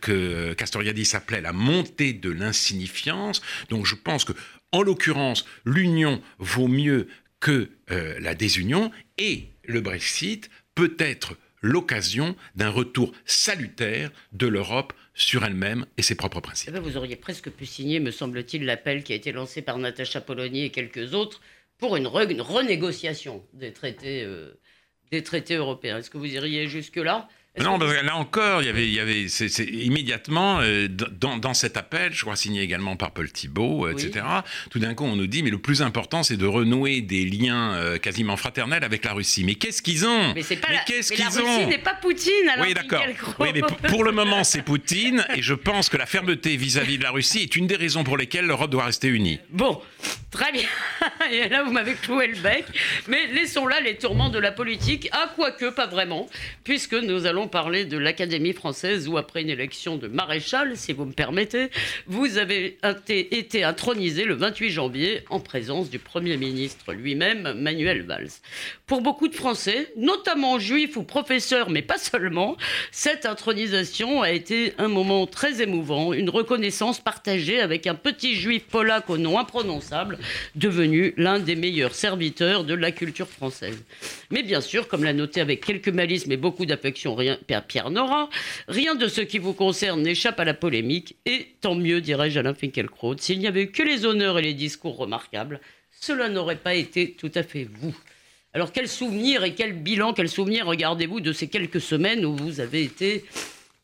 que, 0.00 0.52
Castoriadis 0.52 1.10
appelait 1.14 1.40
la 1.40 1.52
montée 1.52 2.12
de 2.12 2.30
l'insignifiance. 2.30 3.40
Donc 3.70 3.86
je 3.86 3.94
pense 3.94 4.24
que, 4.24 4.32
en 4.72 4.82
l'occurrence, 4.82 5.46
l'union 5.64 6.22
vaut 6.38 6.68
mieux 6.68 7.08
que 7.40 7.70
euh, 7.90 8.18
la 8.20 8.34
désunion, 8.34 8.90
et 9.16 9.48
le 9.64 9.80
Brexit 9.80 10.50
peut 10.74 10.96
être 10.98 11.36
l'occasion 11.62 12.36
d'un 12.56 12.68
retour 12.68 13.12
salutaire 13.24 14.10
de 14.32 14.46
l'Europe 14.46 14.92
sur 15.14 15.44
elle-même 15.44 15.86
et 15.96 16.02
ses 16.02 16.16
propres 16.16 16.40
principes. 16.40 16.70
Eh 16.70 16.72
ben, 16.72 16.80
vous 16.80 16.96
auriez 16.96 17.16
presque 17.16 17.50
pu 17.50 17.66
signer, 17.66 18.00
me 18.00 18.10
semble-t-il, 18.10 18.64
l'appel 18.64 19.04
qui 19.04 19.12
a 19.12 19.16
été 19.16 19.32
lancé 19.32 19.62
par 19.62 19.78
Natacha 19.78 20.20
Polony 20.20 20.64
et 20.64 20.70
quelques 20.70 21.14
autres 21.14 21.40
pour 21.78 21.96
une, 21.96 22.06
renégociation 22.06 23.44
des 23.52 23.72
traités, 23.72 24.22
euh, 24.24 24.60
des 25.10 25.22
traités 25.22 25.54
européens. 25.54 25.98
Est-ce 25.98 26.10
que 26.10 26.18
vous 26.18 26.32
iriez 26.32 26.66
jusque-là? 26.66 27.28
Non, 27.62 27.78
parce 27.78 27.94
que 27.94 28.04
là 28.04 28.16
encore, 28.16 28.62
il 28.62 28.66
y 28.66 28.68
avait, 28.68 28.88
il 28.88 28.94
y 28.94 28.98
avait 28.98 29.28
c'est, 29.28 29.46
immédiatement 29.62 30.58
euh, 30.60 30.88
dans, 30.88 31.36
dans, 31.36 31.54
cet 31.54 31.76
appel, 31.76 32.12
je 32.12 32.22
crois 32.22 32.34
signé 32.34 32.62
également 32.62 32.96
par 32.96 33.12
Paul 33.12 33.30
Thibault, 33.30 33.88
etc. 33.88 34.24
Tout 34.70 34.80
d'un 34.80 34.94
coup, 34.94 35.04
on 35.04 35.14
nous 35.14 35.28
dit, 35.28 35.44
mais 35.44 35.50
le 35.50 35.58
plus 35.58 35.80
important, 35.80 36.24
c'est 36.24 36.36
de 36.36 36.46
renouer 36.46 37.00
des 37.00 37.24
liens 37.24 37.74
euh, 37.74 37.98
quasiment 37.98 38.36
fraternels 38.36 38.82
avec 38.82 39.04
la 39.04 39.12
Russie. 39.12 39.44
Mais 39.44 39.54
qu'est-ce 39.54 39.82
qu'ils 39.82 40.04
ont? 40.04 40.34
Mais 40.34 40.42
c'est 40.42 40.56
pas 40.56 40.72
la, 40.72 40.80
qu'est-ce 40.80 41.12
qu'ils 41.12 41.24
la 41.24 41.30
Russie 41.30 41.66
n'est 41.66 41.78
pas 41.78 41.94
Poutine. 41.94 42.48
Alors 42.52 42.66
oui, 42.66 42.74
d'accord. 42.74 43.04
Oui, 43.38 43.50
mais 43.54 43.62
pour 43.88 44.02
le 44.02 44.10
moment, 44.10 44.42
c'est 44.42 44.62
Poutine, 44.62 45.24
et 45.36 45.40
je 45.40 45.54
pense 45.54 45.88
que 45.88 45.96
la 45.96 46.06
fermeté 46.06 46.56
vis-à-vis 46.56 46.98
de 46.98 47.04
la 47.04 47.12
Russie 47.12 47.42
est 47.42 47.54
une 47.54 47.68
des 47.68 47.76
raisons 47.76 48.02
pour 48.02 48.16
lesquelles 48.16 48.46
l'Europe 48.46 48.70
doit 48.70 48.86
rester 48.86 49.06
unie. 49.06 49.38
Bon, 49.50 49.80
très 50.32 50.50
bien. 50.50 50.66
et 51.30 51.48
là, 51.48 51.62
vous 51.62 51.70
m'avez 51.70 51.94
cloué 51.94 52.26
le 52.26 52.36
bec. 52.36 52.64
Mais 53.06 53.28
laissons 53.28 53.68
là 53.68 53.80
les 53.80 53.96
tourments 53.96 54.28
de 54.28 54.40
la 54.40 54.50
politique. 54.50 55.08
Ah, 55.12 55.32
quoique, 55.36 55.70
pas 55.70 55.86
vraiment, 55.86 56.28
puisque 56.64 56.94
nous 56.94 57.26
allons 57.26 57.43
parler 57.48 57.84
de 57.84 57.98
l'Académie 57.98 58.52
française 58.52 59.08
où, 59.08 59.16
après 59.16 59.42
une 59.42 59.50
élection 59.50 59.96
de 59.96 60.08
maréchal, 60.08 60.76
si 60.76 60.92
vous 60.92 61.04
me 61.04 61.12
permettez, 61.12 61.70
vous 62.06 62.38
avez 62.38 62.78
été 63.08 63.64
intronisé 63.64 64.24
le 64.24 64.34
28 64.34 64.70
janvier 64.70 65.22
en 65.30 65.40
présence 65.40 65.90
du 65.90 65.98
Premier 65.98 66.36
ministre 66.36 66.92
lui-même, 66.92 67.54
Manuel 67.54 68.02
Valls. 68.02 68.30
Pour 68.86 69.00
beaucoup 69.00 69.28
de 69.28 69.34
Français, 69.34 69.92
notamment 69.96 70.58
juifs 70.58 70.96
ou 70.96 71.02
professeurs, 71.02 71.70
mais 71.70 71.82
pas 71.82 71.98
seulement, 71.98 72.56
cette 72.90 73.26
intronisation 73.26 74.22
a 74.22 74.30
été 74.30 74.72
un 74.78 74.88
moment 74.88 75.26
très 75.26 75.62
émouvant, 75.62 76.12
une 76.12 76.30
reconnaissance 76.30 77.00
partagée 77.00 77.60
avec 77.60 77.86
un 77.86 77.94
petit 77.94 78.34
juif 78.34 78.64
polac 78.64 79.08
au 79.10 79.18
nom 79.18 79.38
imprononçable, 79.38 80.18
devenu 80.54 81.14
l'un 81.16 81.38
des 81.38 81.56
meilleurs 81.56 81.94
serviteurs 81.94 82.64
de 82.64 82.74
la 82.74 82.92
culture 82.92 83.28
française. 83.28 83.82
Mais 84.30 84.42
bien 84.42 84.60
sûr, 84.60 84.88
comme 84.88 85.04
l'a 85.04 85.12
noté 85.12 85.40
avec 85.40 85.64
quelques 85.64 85.88
malices 85.88 86.26
mais 86.26 86.36
beaucoup 86.36 86.66
d'affection 86.66 87.14
Pierre 87.68 87.90
Nora, 87.90 88.28
rien 88.68 88.94
de 88.94 89.08
ce 89.08 89.20
qui 89.20 89.38
vous 89.38 89.52
concerne 89.52 90.02
n'échappe 90.02 90.40
à 90.40 90.44
la 90.44 90.54
polémique, 90.54 91.16
et 91.26 91.54
tant 91.60 91.74
mieux, 91.74 92.00
dirais-je 92.00 92.38
Alain 92.38 92.54
Finkielkraut, 92.54 93.16
s'il 93.18 93.38
n'y 93.38 93.46
avait 93.46 93.64
eu 93.64 93.70
que 93.70 93.82
les 93.82 94.04
honneurs 94.04 94.38
et 94.38 94.42
les 94.42 94.54
discours 94.54 94.96
remarquables, 94.96 95.60
cela 96.00 96.28
n'aurait 96.28 96.56
pas 96.56 96.74
été 96.74 97.12
tout 97.12 97.32
à 97.34 97.42
fait 97.42 97.68
vous. 97.70 97.96
Alors 98.52 98.72
quel 98.72 98.88
souvenir 98.88 99.42
et 99.44 99.54
quel 99.54 99.72
bilan, 99.72 100.12
quel 100.12 100.28
souvenir 100.28 100.66
regardez-vous 100.66 101.20
de 101.20 101.32
ces 101.32 101.48
quelques 101.48 101.80
semaines 101.80 102.24
où 102.24 102.36
vous 102.36 102.60
avez 102.60 102.82
été, 102.82 103.24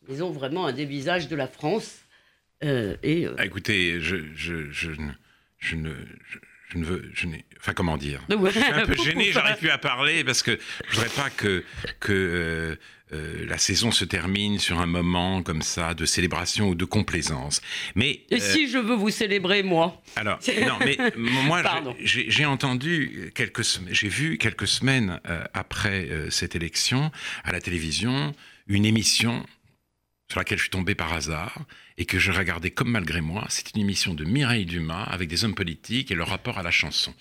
disons, 0.08 0.30
vraiment 0.30 0.66
un 0.66 0.72
des 0.72 0.84
visages 0.84 1.28
de 1.28 1.36
la 1.36 1.48
France 1.48 1.98
euh, 2.62 2.96
et, 3.02 3.26
euh, 3.26 3.34
Écoutez, 3.42 4.00
je, 4.00 4.16
je, 4.34 4.70
je, 4.70 4.92
je 5.58 5.74
ne 5.74 5.90
je 6.70 6.78
ne 6.78 6.84
veux, 6.84 7.10
je 7.12 7.26
n'ai, 7.26 7.44
enfin 7.58 7.72
comment 7.72 7.96
dire, 7.96 8.20
je 8.28 8.50
suis 8.50 8.72
un 8.72 8.86
peu 8.86 8.94
gêné, 8.94 9.32
j'arrive 9.32 9.56
plus 9.56 9.70
à 9.70 9.78
parler 9.78 10.22
parce 10.22 10.42
que 10.42 10.56
je 10.88 10.94
voudrais 10.94 11.10
pas 11.10 11.30
que 11.30 11.64
que 11.98 12.78
euh, 13.12 13.20
euh, 13.20 13.46
la 13.46 13.59
saison 13.59 13.90
se 13.90 14.05
termine 14.05 14.59
sur 14.59 14.81
un 14.81 14.87
moment 14.87 15.42
comme 15.42 15.62
ça 15.62 15.94
de 15.94 16.05
célébration 16.05 16.68
ou 16.68 16.75
de 16.75 16.85
complaisance. 16.85 17.61
Mais 17.94 18.20
et 18.31 18.40
si 18.40 18.68
je 18.68 18.79
veux 18.79 18.94
vous 18.94 19.11
célébrer 19.11 19.62
moi 19.62 20.01
Alors 20.16 20.38
non, 20.66 20.79
mais 20.81 20.96
moi 21.16 21.62
j'ai 22.01 22.44
entendu 22.44 23.33
quelques, 23.35 23.64
j'ai 23.90 24.09
vu 24.09 24.38
quelques 24.38 24.68
semaines 24.68 25.20
euh, 25.29 25.44
après 25.55 26.09
cette 26.31 26.57
élection 26.57 27.11
à 27.44 27.53
la 27.53 27.61
télévision 27.61 28.35
une 28.66 28.85
émission 28.85 29.44
sur 30.31 30.38
laquelle 30.38 30.59
je 30.59 30.64
suis 30.64 30.70
tombé 30.70 30.94
par 30.94 31.12
hasard 31.12 31.64
et 31.99 32.07
que 32.07 32.18
je 32.18 32.31
regardais 32.31 32.70
comme 32.70 32.90
malgré 32.90 33.20
moi. 33.20 33.44
C'est 33.49 33.75
une 33.75 33.81
émission 33.81 34.14
de 34.14 34.25
Mireille 34.25 34.66
Dumas 34.66 35.05
avec 35.05 35.29
des 35.29 35.44
hommes 35.44 35.57
politiques 35.57 36.11
et 36.11 36.14
leur 36.14 36.29
rapport 36.29 36.59
à 36.59 36.62
la 36.62 36.70
chanson. 36.70 37.12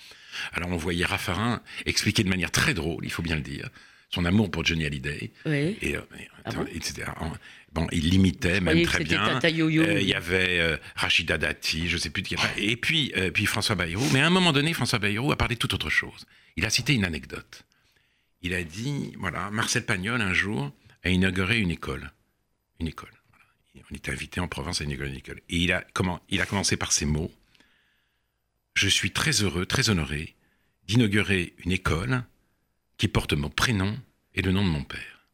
Alors 0.54 0.69
on 0.69 0.78
voyait 0.78 1.06
Raffarin 1.06 1.62
expliquer 1.86 2.23
de 2.23 2.30
manière 2.30 2.52
très 2.52 2.73
drôle, 2.73 3.04
il 3.04 3.12
faut 3.12 3.23
bien 3.23 3.36
le 3.36 3.41
dire, 3.41 3.69
son 4.09 4.25
amour 4.25 4.49
pour 4.49 4.65
Johnny 4.65 4.85
Hallyday, 4.85 5.31
et, 5.45 5.95
euh, 5.95 6.01
ah 6.45 6.51
etc. 6.73 7.11
Bon, 7.71 7.87
il 7.91 8.09
l'imitait 8.09 8.59
même 8.59 8.81
très 8.83 9.03
bien. 9.03 9.39
Euh, 9.43 9.99
il 10.01 10.07
y 10.07 10.15
avait 10.15 10.59
euh, 10.59 10.77
Rachida 10.95 11.37
Dati, 11.37 11.87
je 11.87 11.95
ne 11.95 11.99
sais 11.99 12.09
plus 12.09 12.23
de 12.23 12.27
qui. 12.27 12.35
Et 12.57 12.75
puis, 12.75 13.13
puis 13.33 13.45
François 13.45 13.75
Bayrou. 13.75 14.03
Mais 14.11 14.21
à 14.21 14.27
un 14.27 14.31
moment 14.31 14.51
donné, 14.51 14.73
François 14.73 14.97
Bayrou 14.97 15.31
a 15.31 15.37
parlé 15.37 15.55
de 15.55 15.59
toute 15.59 15.73
autre 15.75 15.89
chose. 15.89 16.25
Il 16.57 16.65
a 16.65 16.69
cité 16.69 16.93
une 16.93 17.05
anecdote. 17.05 17.63
Il 18.41 18.53
a 18.53 18.63
dit, 18.63 19.13
voilà, 19.19 19.51
Marcel 19.51 19.85
Pagnol 19.85 20.21
un 20.21 20.33
jour 20.33 20.71
a 21.03 21.09
inauguré 21.09 21.59
une 21.59 21.71
école 21.71 22.11
une 22.79 22.87
école. 22.87 23.09
On 23.91 23.95
était 23.95 24.11
invité 24.11 24.39
en 24.39 24.47
Provence 24.47 24.81
à 24.81 24.83
une 24.83 24.91
école. 24.91 25.41
Et 25.49 25.57
il 25.57 25.71
a, 25.71 25.83
comment, 25.93 26.19
il 26.29 26.41
a 26.41 26.45
commencé 26.45 26.77
par 26.77 26.91
ces 26.91 27.05
mots. 27.05 27.31
Je 28.75 28.87
suis 28.87 29.11
très 29.11 29.31
heureux, 29.31 29.65
très 29.65 29.89
honoré 29.89 30.35
d'inaugurer 30.87 31.53
une 31.65 31.71
école 31.71 32.23
qui 32.99 33.07
porte 33.07 33.33
mon 33.33 33.49
prénom 33.49 33.97
et 34.35 34.43
le 34.43 34.51
nom 34.51 34.63
de 34.63 34.69
mon 34.69 34.83
père. 34.83 35.25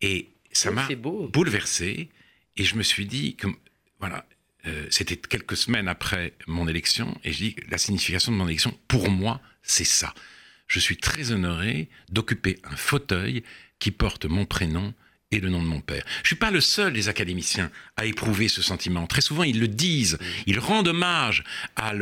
Et 0.00 0.30
ça 0.52 0.70
m'a 0.70 0.88
bouleversé. 0.88 2.08
Et 2.56 2.64
je 2.64 2.76
me 2.76 2.82
suis 2.82 3.04
dit, 3.04 3.36
que, 3.36 3.48
voilà, 4.00 4.26
euh, 4.66 4.86
c'était 4.90 5.16
quelques 5.16 5.56
semaines 5.56 5.88
après 5.88 6.32
mon 6.46 6.66
élection, 6.66 7.16
et 7.22 7.32
je 7.32 7.38
dis, 7.38 7.56
la 7.68 7.78
signification 7.78 8.32
de 8.32 8.36
mon 8.36 8.48
élection, 8.48 8.76
pour 8.88 9.10
moi, 9.10 9.40
c'est 9.62 9.84
ça. 9.84 10.14
Je 10.66 10.80
suis 10.80 10.96
très 10.96 11.30
honoré 11.30 11.88
d'occuper 12.10 12.58
un 12.64 12.76
fauteuil 12.76 13.42
qui 13.78 13.90
porte 13.90 14.24
mon 14.24 14.44
prénom 14.44 14.94
et 15.30 15.40
le 15.40 15.50
nom 15.50 15.62
de 15.62 15.66
mon 15.66 15.80
père. 15.80 16.04
Je 16.22 16.28
suis 16.28 16.36
pas 16.36 16.50
le 16.50 16.60
seul 16.60 16.92
des 16.92 17.08
académiciens 17.08 17.70
à 17.96 18.06
éprouver 18.06 18.48
ce 18.48 18.62
sentiment. 18.62 19.06
Très 19.06 19.20
souvent, 19.20 19.42
ils 19.42 19.60
le 19.60 19.68
disent, 19.68 20.18
ils 20.46 20.58
rendent 20.58 20.88
hommage 20.88 21.44
à, 21.76 21.88
à, 21.88 21.92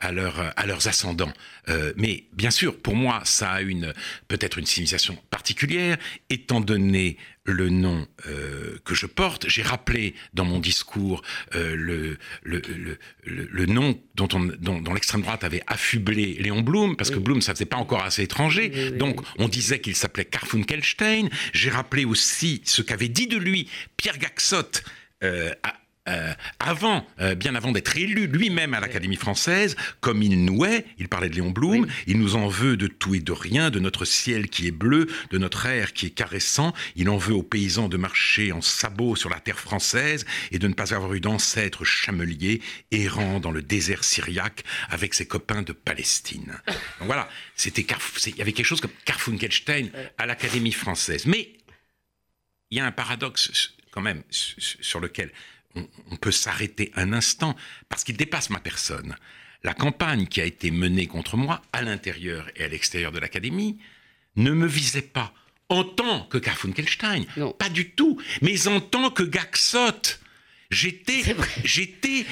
à 0.00 0.66
leurs 0.66 0.88
ascendants. 0.88 1.32
Euh, 1.68 1.92
mais 1.96 2.24
bien 2.32 2.50
sûr, 2.50 2.78
pour 2.78 2.94
moi, 2.94 3.20
ça 3.24 3.50
a 3.50 3.60
une 3.62 3.92
peut-être 4.28 4.58
une 4.58 4.66
signification 4.66 5.16
particulière, 5.30 5.96
étant 6.30 6.60
donné 6.60 7.16
le 7.48 7.70
nom 7.70 8.06
euh, 8.26 8.78
que 8.84 8.94
je 8.94 9.06
porte. 9.06 9.48
J'ai 9.48 9.62
rappelé 9.62 10.14
dans 10.34 10.44
mon 10.44 10.60
discours 10.60 11.22
euh, 11.54 11.74
le, 11.74 12.18
le, 12.42 12.60
le, 13.24 13.48
le, 13.50 13.66
nom 13.66 13.98
dont, 14.14 14.28
on, 14.34 14.40
dont, 14.60 14.94
l'extrême 14.94 15.22
droite 15.22 15.44
avait 15.44 15.62
affublé 15.66 16.34
Léon 16.40 16.60
Blum, 16.60 16.96
parce 16.96 17.10
que 17.10 17.18
Blum, 17.18 17.40
ça 17.40 17.54
faisait 17.54 17.64
pas 17.64 17.76
encore 17.76 18.04
assez 18.04 18.22
étranger. 18.22 18.92
Donc, 18.92 19.20
on 19.38 19.48
disait 19.48 19.80
qu'il 19.80 19.96
s'appelait 19.96 20.24
Karfunkelstein. 20.24 21.28
J'ai 21.52 21.70
rappelé 21.70 22.04
aussi 22.04 22.62
ce 22.64 22.82
qu'avait 22.82 23.08
dit 23.08 23.26
de 23.26 23.38
lui 23.38 23.68
Pierre 23.96 24.18
Gaxot. 24.18 24.82
Euh, 25.24 25.52
euh, 26.08 26.32
avant, 26.58 27.06
euh, 27.20 27.34
bien 27.34 27.54
avant 27.54 27.72
d'être 27.72 27.96
élu 27.96 28.26
lui-même 28.26 28.74
à 28.74 28.80
l'Académie 28.80 29.16
française, 29.16 29.76
comme 30.00 30.22
il 30.22 30.44
nous 30.44 30.64
est, 30.64 30.86
il 30.98 31.08
parlait 31.08 31.28
de 31.28 31.34
Léon 31.34 31.50
Blum, 31.50 31.86
il 32.06 32.18
nous 32.18 32.36
en 32.36 32.48
veut 32.48 32.76
de 32.76 32.86
tout 32.86 33.14
et 33.14 33.20
de 33.20 33.32
rien, 33.32 33.70
de 33.70 33.78
notre 33.78 34.04
ciel 34.04 34.48
qui 34.48 34.66
est 34.66 34.72
bleu, 34.72 35.06
de 35.30 35.38
notre 35.38 35.66
air 35.66 35.92
qui 35.92 36.06
est 36.06 36.10
caressant, 36.10 36.72
il 36.96 37.08
en 37.08 37.18
veut 37.18 37.34
aux 37.34 37.42
paysans 37.42 37.88
de 37.88 37.96
marcher 37.96 38.52
en 38.52 38.60
sabots 38.60 39.16
sur 39.16 39.28
la 39.28 39.40
terre 39.40 39.58
française 39.58 40.24
et 40.50 40.58
de 40.58 40.66
ne 40.68 40.74
pas 40.74 40.94
avoir 40.94 41.12
eu 41.14 41.20
d'ancêtres 41.20 41.84
chameliers 41.84 42.62
errant 42.90 43.40
dans 43.40 43.50
le 43.50 43.62
désert 43.62 44.04
syriaque 44.04 44.64
avec 44.88 45.14
ses 45.14 45.26
copains 45.26 45.62
de 45.62 45.72
Palestine. 45.72 46.58
Donc 46.98 47.06
voilà, 47.06 47.28
c'était 47.54 47.86
il 48.26 48.36
y 48.36 48.42
avait 48.42 48.52
quelque 48.52 48.66
chose 48.66 48.80
comme 48.80 48.90
Karfunkelstein 49.04 49.90
à 50.16 50.26
l'Académie 50.26 50.72
française. 50.72 51.26
Mais 51.26 51.50
il 52.70 52.78
y 52.78 52.80
a 52.80 52.86
un 52.86 52.92
paradoxe 52.92 53.72
quand 53.90 54.00
même 54.00 54.22
sur 54.30 55.00
lequel 55.00 55.32
on, 56.10 56.16
peut 56.16 56.32
s'arrêter 56.32 56.92
un 56.94 57.12
instant, 57.12 57.56
parce 57.88 58.04
qu'il 58.04 58.16
dépasse 58.16 58.50
ma 58.50 58.60
personne. 58.60 59.16
La 59.62 59.74
campagne 59.74 60.26
qui 60.26 60.40
a 60.40 60.44
été 60.44 60.70
menée 60.70 61.06
contre 61.06 61.36
moi, 61.36 61.62
à 61.72 61.82
l'intérieur 61.82 62.48
et 62.56 62.64
à 62.64 62.68
l'extérieur 62.68 63.12
de 63.12 63.18
l'Académie, 63.18 63.78
ne 64.36 64.52
me 64.52 64.66
visait 64.66 65.02
pas 65.02 65.32
en 65.68 65.84
tant 65.84 66.24
que 66.24 66.38
Karfunkelstein, 66.38 67.24
pas 67.58 67.68
du 67.68 67.90
tout, 67.90 68.20
mais 68.40 68.68
en 68.68 68.80
tant 68.80 69.10
que 69.10 69.22
Gaxot. 69.22 70.18
J'étais, 70.70 71.22
j'étais, 71.64 72.26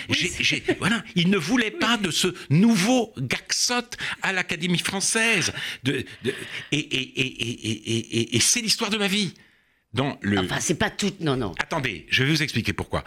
voilà, 0.78 1.02
il 1.14 1.30
ne 1.30 1.38
voulait 1.38 1.70
pas 1.70 1.96
de 1.96 2.10
ce 2.10 2.28
nouveau 2.50 3.14
Gaxot 3.16 3.96
à 4.20 4.32
l'Académie 4.32 4.78
française. 4.78 5.54
De, 5.84 6.04
et, 6.70 8.36
et 8.36 8.40
c'est 8.40 8.60
l'histoire 8.60 8.90
de 8.90 8.98
ma 8.98 9.08
vie. 9.08 9.32
Dans 9.96 10.18
le... 10.20 10.38
Enfin, 10.40 10.60
c'est 10.60 10.74
pas 10.74 10.90
tout, 10.90 11.14
non, 11.20 11.36
non. 11.36 11.54
Attendez, 11.58 12.06
je 12.10 12.22
vais 12.22 12.30
vous 12.30 12.42
expliquer 12.42 12.74
pourquoi. 12.74 13.02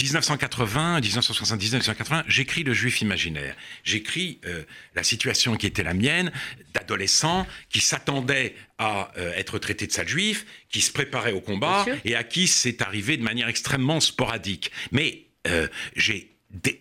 1980, 0.00 1.00
1979, 1.00 1.80
1980, 1.80 2.24
j'écris 2.28 2.62
Le 2.62 2.72
Juif 2.72 3.00
imaginaire. 3.00 3.56
J'écris 3.82 4.38
euh, 4.46 4.62
la 4.94 5.02
situation 5.02 5.56
qui 5.56 5.66
était 5.66 5.82
la 5.82 5.92
mienne, 5.92 6.30
d'adolescent 6.72 7.48
qui 7.68 7.80
s'attendait 7.80 8.54
à 8.78 9.10
euh, 9.18 9.32
être 9.34 9.58
traité 9.58 9.88
de 9.88 9.92
sale 9.92 10.06
juif, 10.06 10.46
qui 10.70 10.82
se 10.82 10.92
préparait 10.92 11.32
au 11.32 11.40
combat 11.40 11.84
et 12.04 12.14
à 12.14 12.22
qui 12.22 12.46
c'est 12.46 12.80
arrivé 12.80 13.16
de 13.16 13.24
manière 13.24 13.48
extrêmement 13.48 13.98
sporadique. 13.98 14.70
Mais 14.92 15.24
euh, 15.48 15.66
j'ai 15.96 16.36
dès, 16.50 16.80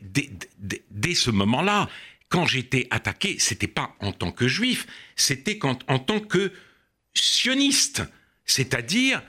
dès, 0.91 1.15
ce 1.15 1.31
moment-là, 1.31 1.89
quand 2.29 2.45
j'étais 2.45 2.87
attaqué, 2.91 3.37
c'était 3.39 3.65
pas 3.65 3.95
en 3.99 4.11
tant 4.11 4.31
que 4.31 4.47
juif, 4.47 4.85
c'était 5.15 5.59
en 5.65 5.75
tant 5.97 6.19
que 6.19 6.51
sioniste, 7.15 8.03
c'est-à-dire 8.45 9.23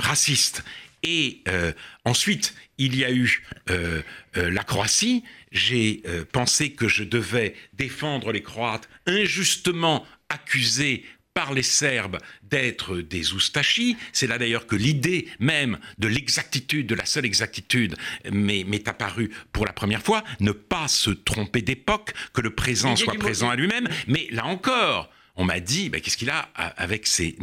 raciste. 0.00 0.64
Et 1.04 1.42
euh, 1.48 1.72
ensuite, 2.04 2.54
il 2.78 2.96
y 2.96 3.04
a 3.04 3.12
eu 3.12 3.42
euh, 3.70 4.02
euh, 4.36 4.50
la 4.50 4.64
Croatie. 4.64 5.22
J'ai 5.52 6.02
pensé 6.32 6.72
que 6.72 6.88
je 6.88 7.04
devais 7.04 7.54
défendre 7.74 8.32
les 8.32 8.42
Croates 8.42 8.88
injustement 9.06 10.04
accusés 10.28 11.04
par 11.32 11.52
les 11.52 11.62
Serbes 11.62 12.18
d'être 12.42 12.96
des 12.96 13.34
oustachis. 13.34 13.96
C'est 14.12 14.26
là 14.26 14.38
d'ailleurs 14.38 14.66
que 14.66 14.74
l'idée 14.74 15.28
même 15.38 15.78
de 15.98 16.08
l'exactitude, 16.08 16.88
de 16.88 16.94
la 16.96 17.04
seule 17.04 17.24
exactitude, 17.24 17.94
m'est 18.32 18.88
apparue 18.88 19.30
pour 19.52 19.64
la 19.64 19.72
première 19.72 20.02
fois. 20.02 20.24
Ne 20.40 20.50
pas 20.50 20.88
se 20.88 21.10
tromper 21.10 21.62
d'époque, 21.62 22.14
que 22.32 22.40
le 22.40 22.50
présent 22.50 22.96
soit 22.96 23.14
présent 23.14 23.48
à 23.48 23.54
lui-même. 23.54 23.88
Mais 24.08 24.26
là 24.32 24.46
encore, 24.46 25.08
on 25.36 25.44
m'a 25.44 25.60
dit, 25.60 25.88
bah, 25.88 26.00
qu'est-ce 26.00 26.16
qu'il 26.16 26.30
a 26.30 26.42
avec 26.54 27.06
ces, 27.06 27.36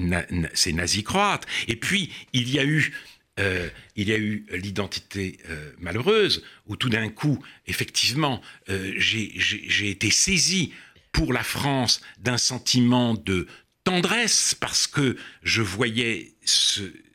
ces 0.53 0.73
nazis 0.73 1.03
croates? 1.03 1.45
Et 1.67 1.75
puis, 1.75 2.11
il 2.33 2.49
y 2.49 2.59
a 2.59 2.65
eu 2.65 2.93
euh, 3.39 3.69
il 3.95 4.09
y 4.09 4.13
a 4.13 4.17
eu 4.17 4.45
l'identité 4.51 5.37
euh, 5.49 5.71
malheureuse, 5.79 6.43
où 6.67 6.75
tout 6.75 6.89
d'un 6.89 7.09
coup, 7.09 7.41
effectivement, 7.65 8.41
euh, 8.69 8.93
j'ai 8.97 9.89
été 9.89 10.11
saisi 10.11 10.73
pour 11.13 11.31
la 11.31 11.43
France 11.43 12.01
d'un 12.19 12.37
sentiment 12.37 13.13
de 13.13 13.47
tendresse, 13.83 14.53
parce 14.53 14.85
que 14.85 15.17
je 15.43 15.61
voyais, 15.61 16.33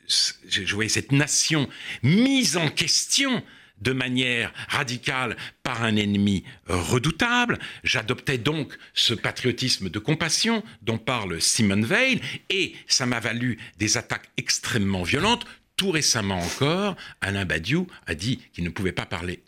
cette 0.07 1.11
nation 1.11 1.69
mise 2.01 2.57
en 2.57 2.69
question 2.69 3.43
de 3.79 3.91
manière 3.91 4.51
radicale 4.69 5.37
par 5.61 5.83
un 5.83 5.95
ennemi 5.95 6.43
redoutable. 6.65 7.59
J'adoptais 7.83 8.39
donc 8.39 8.75
ce 8.95 9.13
patriotisme 9.13 9.89
de 9.89 9.99
compassion 9.99 10.63
dont 10.81 10.97
parle 10.97 11.39
Simone 11.39 11.85
Veil, 11.85 12.21
et 12.49 12.73
ça 12.87 13.05
m'a 13.05 13.19
valu 13.19 13.59
des 13.77 13.97
attaques 13.97 14.29
extrêmement 14.35 15.03
violentes, 15.03 15.45
tout 15.77 15.91
récemment 15.91 16.39
encore, 16.39 16.95
Alain 17.21 17.45
Badiou 17.45 17.87
a 18.07 18.15
dit 18.15 18.39
qu'il 18.51 18.65
ne 18.65 18.69
pouvait 18.69 18.91
pas 18.91 19.05
parler 19.05 19.43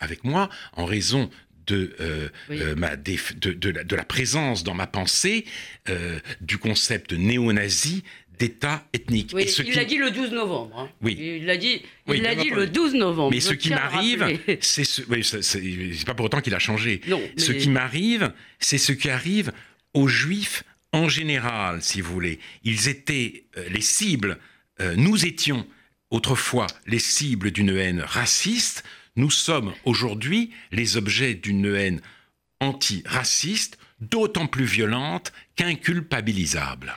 avec 0.00 0.24
moi 0.24 0.48
en 0.72 0.84
raison 0.84 1.30
de, 1.68 1.94
euh, 2.00 2.28
euh, 2.50 2.74
ma 2.74 2.96
de, 2.96 3.94
la, 3.94 4.04
présence 4.04 4.64
dans 4.64 4.74
ma 4.74 4.86
pensée 4.86 5.44
euh, 5.88 6.18
du 6.40 6.58
concept 6.58 7.12
néo-nazi 7.12 8.02
d'État 8.38 8.86
ethnique. 8.92 9.34
il 9.34 9.74
l'a 9.74 9.84
dit 9.84 9.98
le 9.98 10.10
12 10.10 10.30
novembre. 10.30 10.78
Hein. 10.78 10.88
Oui. 11.02 11.16
Il 11.18 11.44
l'a 11.44 11.56
dit, 11.56 11.82
il 12.06 12.22
l'a 12.22 12.34
dit 12.34 12.50
le 12.50 12.66
12 12.66 12.94
novembre. 12.94 13.32
Mais 13.32 13.40
ce 13.40 13.52
qui 13.52 13.70
m'arrive, 13.70 14.24
c'est 14.60 14.84
ce, 14.84 15.02
c'est 15.42 16.06
pas 16.06 16.14
pour 16.14 16.26
autant 16.26 16.40
qu'il 16.40 16.54
a 16.54 16.58
changé. 16.58 17.00
Non, 17.08 17.20
Ce 17.36 17.52
qui 17.52 17.68
m'arrive, 17.68 18.32
c'est 18.58 18.78
ce 18.78 18.92
qui 18.92 19.10
arrive 19.10 19.52
aux 19.92 20.08
Juifs 20.08 20.62
en 20.92 21.08
général, 21.08 21.82
si 21.82 22.00
vous 22.00 22.12
voulez. 22.12 22.38
Ils 22.64 22.88
étaient 22.88 23.44
les 23.70 23.82
cibles 23.82 24.38
euh, 24.80 24.94
nous 24.96 25.26
étions 25.26 25.66
autrefois 26.10 26.66
les 26.86 26.98
cibles 26.98 27.50
d'une 27.50 27.76
haine 27.76 28.00
raciste, 28.00 28.84
nous 29.16 29.30
sommes 29.30 29.72
aujourd'hui 29.84 30.52
les 30.72 30.96
objets 30.96 31.34
d'une 31.34 31.74
haine 31.74 32.00
anti-raciste, 32.60 33.78
d'autant 34.00 34.46
plus 34.46 34.64
violente 34.64 35.32
qu'inculpabilisable. 35.56 36.94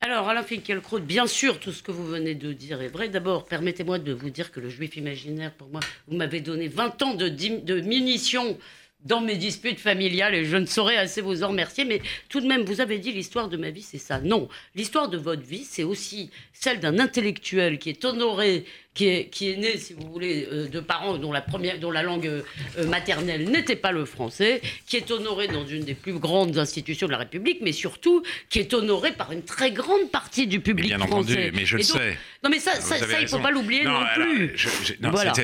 Alors, 0.00 0.28
Alain 0.28 0.44
Finkielkraut, 0.44 1.00
bien 1.00 1.26
sûr, 1.26 1.58
tout 1.58 1.72
ce 1.72 1.82
que 1.82 1.90
vous 1.90 2.06
venez 2.06 2.34
de 2.34 2.52
dire 2.52 2.80
est 2.80 2.88
vrai. 2.88 3.08
D'abord, 3.08 3.44
permettez-moi 3.44 3.98
de 3.98 4.12
vous 4.12 4.30
dire 4.30 4.52
que 4.52 4.60
le 4.60 4.70
juif 4.70 4.96
imaginaire, 4.96 5.52
pour 5.52 5.68
moi, 5.68 5.80
vous 6.06 6.16
m'avez 6.16 6.40
donné 6.40 6.68
20 6.68 7.02
ans 7.02 7.14
de, 7.14 7.28
de 7.28 7.80
munitions 7.80 8.56
dans 9.04 9.20
mes 9.20 9.36
disputes 9.36 9.78
familiales 9.78 10.34
et 10.34 10.44
je 10.44 10.56
ne 10.56 10.66
saurais 10.66 10.96
assez 10.96 11.20
vous 11.20 11.42
en 11.44 11.48
remercier. 11.48 11.84
Mais 11.84 12.02
tout 12.28 12.40
de 12.40 12.46
même, 12.46 12.62
vous 12.62 12.80
avez 12.80 12.98
dit 12.98 13.12
l'histoire 13.12 13.48
de 13.48 13.56
ma 13.56 13.70
vie, 13.70 13.82
c'est 13.82 13.98
ça. 13.98 14.20
Non, 14.20 14.48
l'histoire 14.74 15.08
de 15.08 15.16
votre 15.16 15.42
vie, 15.42 15.64
c'est 15.64 15.84
aussi 15.84 16.30
celle 16.52 16.80
d'un 16.80 16.98
intellectuel 16.98 17.78
qui 17.78 17.90
est 17.90 18.04
honoré, 18.04 18.64
qui 18.94 19.06
est, 19.06 19.28
qui 19.28 19.50
est 19.50 19.56
né, 19.56 19.78
si 19.78 19.92
vous 19.92 20.10
voulez, 20.10 20.48
euh, 20.50 20.68
de 20.68 20.80
parents 20.80 21.16
dont 21.16 21.30
la, 21.30 21.40
première, 21.40 21.78
dont 21.78 21.92
la 21.92 22.02
langue 22.02 22.26
euh, 22.26 22.86
maternelle 22.86 23.48
n'était 23.48 23.76
pas 23.76 23.92
le 23.92 24.04
français, 24.04 24.60
qui 24.86 24.96
est 24.96 25.10
honoré 25.12 25.46
dans 25.46 25.64
une 25.64 25.84
des 25.84 25.94
plus 25.94 26.14
grandes 26.14 26.58
institutions 26.58 27.06
de 27.06 27.12
la 27.12 27.18
République, 27.18 27.60
mais 27.62 27.72
surtout 27.72 28.24
qui 28.50 28.58
est 28.58 28.74
honoré 28.74 29.12
par 29.12 29.30
une 29.30 29.44
très 29.44 29.70
grande 29.70 30.10
partie 30.10 30.48
du 30.48 30.58
public 30.58 30.88
bien 30.88 30.98
français. 30.98 31.32
Entendu, 31.32 31.52
mais 31.54 31.64
je 31.64 31.76
le 31.76 31.82
sais. 31.84 32.18
Non, 32.42 32.50
mais 32.50 32.58
ça, 32.58 32.74
ça, 32.80 32.96
il 32.98 33.22
ne 33.22 33.28
faut 33.28 33.38
pas 33.38 33.52
l'oublier 33.52 33.84
non, 33.84 34.00
plus. 34.14 34.58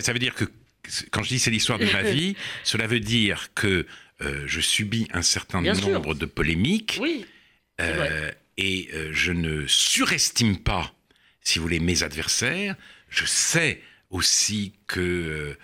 ça 0.01 0.13
veut 0.13 0.19
dire 0.19 0.35
que 0.35 0.45
quand 1.11 1.23
je 1.23 1.29
dis 1.29 1.39
c'est 1.39 1.51
l'histoire 1.51 1.79
de 1.79 1.87
ma 1.87 2.03
vie, 2.11 2.37
cela 2.63 2.87
veut 2.87 3.01
dire 3.01 3.51
que 3.55 3.87
euh, 4.21 4.45
je 4.47 4.61
subis 4.61 5.09
un 5.13 5.23
certain 5.23 5.61
nombre 5.61 6.15
de 6.15 6.27
polémiques. 6.27 7.01
Euh, 7.81 8.31
et 8.57 8.89
euh, 8.95 9.11
je 9.13 9.33
ne 9.33 9.67
surestime 9.67 10.59
pas, 10.59 10.95
si 11.41 11.59
vous 11.59 11.65
voulez, 11.65 11.81
mes 11.81 12.03
adversaires. 12.03 12.77
Je 13.09 13.25
sais 13.25 13.81
aussi 14.11 14.73
que 14.87 15.57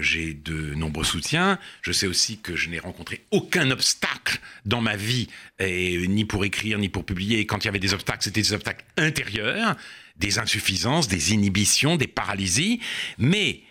j'ai 0.00 0.34
de 0.34 0.74
nombreux 0.74 1.04
soutiens. 1.04 1.58
Je 1.80 1.92
sais 1.92 2.06
aussi 2.06 2.38
que 2.38 2.54
je 2.54 2.68
n'ai 2.68 2.78
rencontré 2.78 3.24
aucun 3.30 3.70
obstacle 3.70 4.38
dans 4.66 4.82
ma 4.82 4.94
vie, 4.94 5.28
et, 5.58 6.06
ni 6.06 6.26
pour 6.26 6.44
écrire, 6.44 6.78
ni 6.78 6.90
pour 6.90 7.06
publier. 7.06 7.38
Et 7.38 7.46
quand 7.46 7.64
il 7.64 7.66
y 7.66 7.68
avait 7.68 7.78
des 7.78 7.94
obstacles, 7.94 8.24
c'était 8.24 8.42
des 8.42 8.52
obstacles 8.52 8.84
intérieurs, 8.98 9.76
des 10.16 10.38
insuffisances, 10.38 11.08
des 11.08 11.32
inhibitions, 11.32 11.96
des 11.96 12.06
paralysies. 12.06 12.80
Mais 13.16 13.62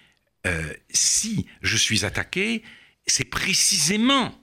euh, 0.47 0.73
si 0.89 1.47
je 1.62 1.78
suis 1.78 2.06
attaqué, 2.06 2.63
c'est 3.06 3.25
précisément, 3.25 4.34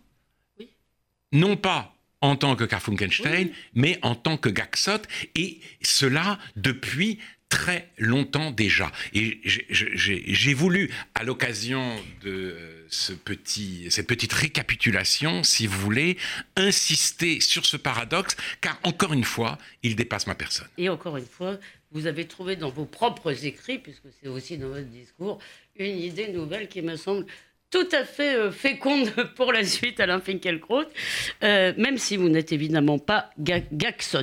non 1.32 1.56
pas 1.56 1.94
en 2.20 2.36
tant 2.36 2.56
que 2.56 2.64
Karfunkenstein, 2.64 3.50
mais 3.74 3.98
en 4.02 4.14
tant 4.14 4.36
que 4.36 4.48
Gaxot, 4.48 5.02
et 5.34 5.60
cela 5.82 6.38
depuis 6.56 7.20
très 7.48 7.92
longtemps 7.98 8.50
déjà. 8.50 8.90
Et 9.14 9.40
j'ai 9.44 10.54
voulu, 10.54 10.90
à 11.14 11.22
l'occasion 11.22 11.96
de 12.22 12.86
ce 12.88 13.12
petit, 13.12 13.86
cette 13.90 14.06
petite 14.06 14.32
récapitulation, 14.32 15.44
si 15.44 15.66
vous 15.66 15.78
voulez, 15.78 16.16
insister 16.56 17.40
sur 17.40 17.64
ce 17.64 17.76
paradoxe, 17.76 18.36
car 18.60 18.78
encore 18.82 19.12
une 19.12 19.24
fois, 19.24 19.58
il 19.82 19.94
dépasse 19.96 20.26
ma 20.26 20.34
personne. 20.34 20.68
Et 20.78 20.88
encore 20.88 21.16
une 21.16 21.26
fois, 21.26 21.58
vous 21.92 22.06
avez 22.06 22.26
trouvé 22.26 22.56
dans 22.56 22.70
vos 22.70 22.84
propres 22.84 23.44
écrits, 23.44 23.78
puisque 23.78 24.08
c'est 24.20 24.28
aussi 24.28 24.58
dans 24.58 24.68
votre 24.68 24.88
discours, 24.88 25.38
une 25.76 25.98
idée 25.98 26.28
nouvelle 26.28 26.68
qui 26.68 26.82
me 26.82 26.96
semble 26.96 27.26
tout 27.70 27.88
à 27.92 28.04
fait 28.04 28.36
euh, 28.36 28.50
féconde 28.50 29.10
pour 29.36 29.52
la 29.52 29.64
suite, 29.64 29.98
Alain 30.00 30.20
Finkielkraut, 30.20 30.84
euh, 31.42 31.72
même 31.76 31.98
si 31.98 32.16
vous 32.16 32.28
n'êtes 32.28 32.52
évidemment 32.52 32.98
pas 32.98 33.30
Gaxot. 33.38 34.18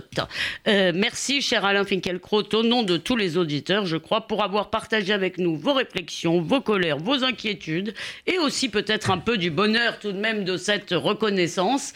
Euh, 0.67 0.91
merci, 0.95 1.41
cher 1.41 1.65
Alain 1.65 1.83
Finkielkraut, 1.83 2.43
au 2.53 2.63
nom 2.63 2.83
de 2.83 2.97
tous 2.97 3.15
les 3.15 3.37
auditeurs, 3.37 3.85
je 3.85 3.97
crois, 3.97 4.27
pour 4.27 4.43
avoir 4.43 4.69
partagé 4.69 5.13
avec 5.13 5.37
nous 5.37 5.57
vos 5.57 5.73
réflexions, 5.73 6.41
vos 6.41 6.61
colères, 6.61 6.97
vos 6.97 7.23
inquiétudes, 7.23 7.93
et 8.27 8.39
aussi 8.39 8.69
peut-être 8.69 9.11
un 9.11 9.17
peu 9.17 9.37
du 9.37 9.51
bonheur 9.51 9.99
tout 9.99 10.13
de 10.13 10.19
même 10.19 10.45
de 10.45 10.55
cette 10.57 10.91
reconnaissance, 10.91 11.93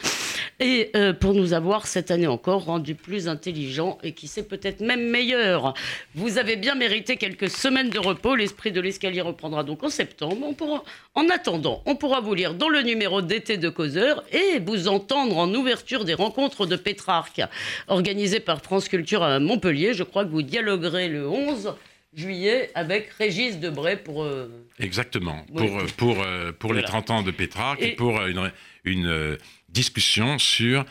et 0.60 0.92
pour 1.20 1.34
nous 1.34 1.54
avoir 1.54 1.88
cette 1.88 2.12
année 2.12 2.28
encore 2.28 2.66
rendu 2.66 2.96
plus 2.96 3.28
intelligents 3.28 3.98
et 4.04 4.14
qui 4.14 4.28
sait 4.28 4.44
peut-être 4.44 4.82
même 4.82 5.10
meilleur. 5.10 5.74
Vous 6.16 6.38
avez 6.38 6.56
bien 6.56 6.76
mérité 6.76 7.18
quelques 7.18 7.50
semaines 7.50 7.90
de 7.90 8.00
repos, 8.00 8.36
l'esprit 8.36 8.72
de 8.72 8.82
l'escalier 8.82 9.22
reprendra 9.22 9.64
donc 9.64 9.84
en 9.84 9.90
septembre. 9.90 10.38
On 10.42 10.54
pourra, 10.54 10.84
en 11.16 11.30
attendant, 11.30 11.82
on 11.86 11.96
pourra 11.96 12.22
vous 12.22 12.34
lire 12.34 12.54
dans 12.54 12.70
le 12.70 12.82
numéro 12.82 13.22
d'été 13.22 13.58
de 13.58 13.70
Causeur 13.70 14.24
et 14.32 14.60
vous 14.60 14.88
entendre 14.88 15.38
en 15.38 15.54
ouverture 15.54 16.06
des 16.06 16.14
rencontres 16.14 16.66
de 16.66 16.76
Pétrarque 16.76 17.42
organisées 17.88 18.40
par 18.40 18.62
France 18.62 18.90
Culture 18.90 19.24
à 19.24 19.40
Montpellier. 19.40 19.94
Je 19.94 20.04
crois 20.04 20.26
que 20.26 20.30
vous 20.30 20.42
dialoguerez 20.42 21.10
le 21.10 21.28
11 21.28 21.74
juillet 22.16 22.72
avec 22.74 23.10
Régis 23.12 23.60
Debray 23.60 23.98
pour... 23.98 24.24
Euh, 24.24 24.50
Exactement, 24.80 25.46
pour, 25.56 25.70
pour, 25.98 26.24
euh, 26.24 26.52
pour 26.52 26.74
les 26.74 26.84
30 26.84 27.12
ans 27.12 27.22
de 27.22 27.32
Pétrarque 27.32 27.82
et, 27.82 27.92
pour 27.96 28.22
une, 28.26 28.52
une 28.84 29.08
euh, 29.08 29.38
discussion 29.78 30.40
sur 30.40 30.86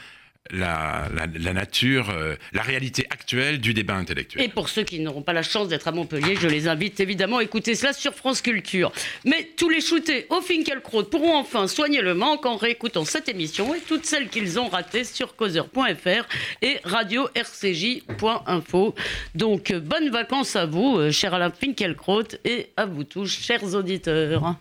la, 0.50 1.08
nature, 1.52 2.10
euh, 2.10 2.36
la 2.52 2.62
réalité 2.62 3.04
actuelle 3.10 3.60
du 3.60 3.74
débat 3.74 3.94
intellectuel. 3.94 4.44
Et 4.44 4.48
pour 4.48 4.68
ceux 4.68 4.84
qui 4.84 5.00
n'auront 5.00 5.22
pas 5.22 5.32
la 5.32 5.42
chance 5.42 5.66
d'être 5.66 5.88
à 5.88 5.92
Montpellier, 5.92 6.36
je 6.40 6.46
les 6.46 6.68
invite 6.68 7.00
évidemment 7.00 7.38
à 7.38 7.42
écouter 7.42 7.74
cela 7.74 7.92
sur 7.92 8.14
France 8.14 8.42
Culture. 8.42 8.92
Mais 9.24 9.50
tous 9.56 9.68
les 9.68 9.80
shootés 9.80 10.26
au 10.30 10.40
Finkelkraut 10.40 11.02
pourront 11.02 11.36
enfin 11.36 11.66
soigner 11.66 12.00
le 12.00 12.14
manque 12.14 12.46
en 12.46 12.56
réécoutant 12.56 13.04
cette 13.04 13.28
émission 13.28 13.74
et 13.74 13.80
toutes 13.80 14.06
celles 14.06 14.28
qu'ils 14.28 14.60
ont 14.60 14.68
ratées 14.68 15.02
sur 15.02 15.34
causeur.fr 15.34 16.28
et 16.62 16.78
radio-rcj.info. 16.84 18.94
Donc, 19.34 19.72
bonnes 19.72 20.10
vacances 20.10 20.54
à 20.54 20.66
vous, 20.66 20.98
euh, 20.98 21.10
cher 21.10 21.34
Alain 21.34 21.50
Finkelkraut, 21.50 22.36
et 22.44 22.70
à 22.76 22.86
vous 22.86 23.02
tous, 23.02 23.26
chers 23.26 23.74
auditeurs. 23.74 24.56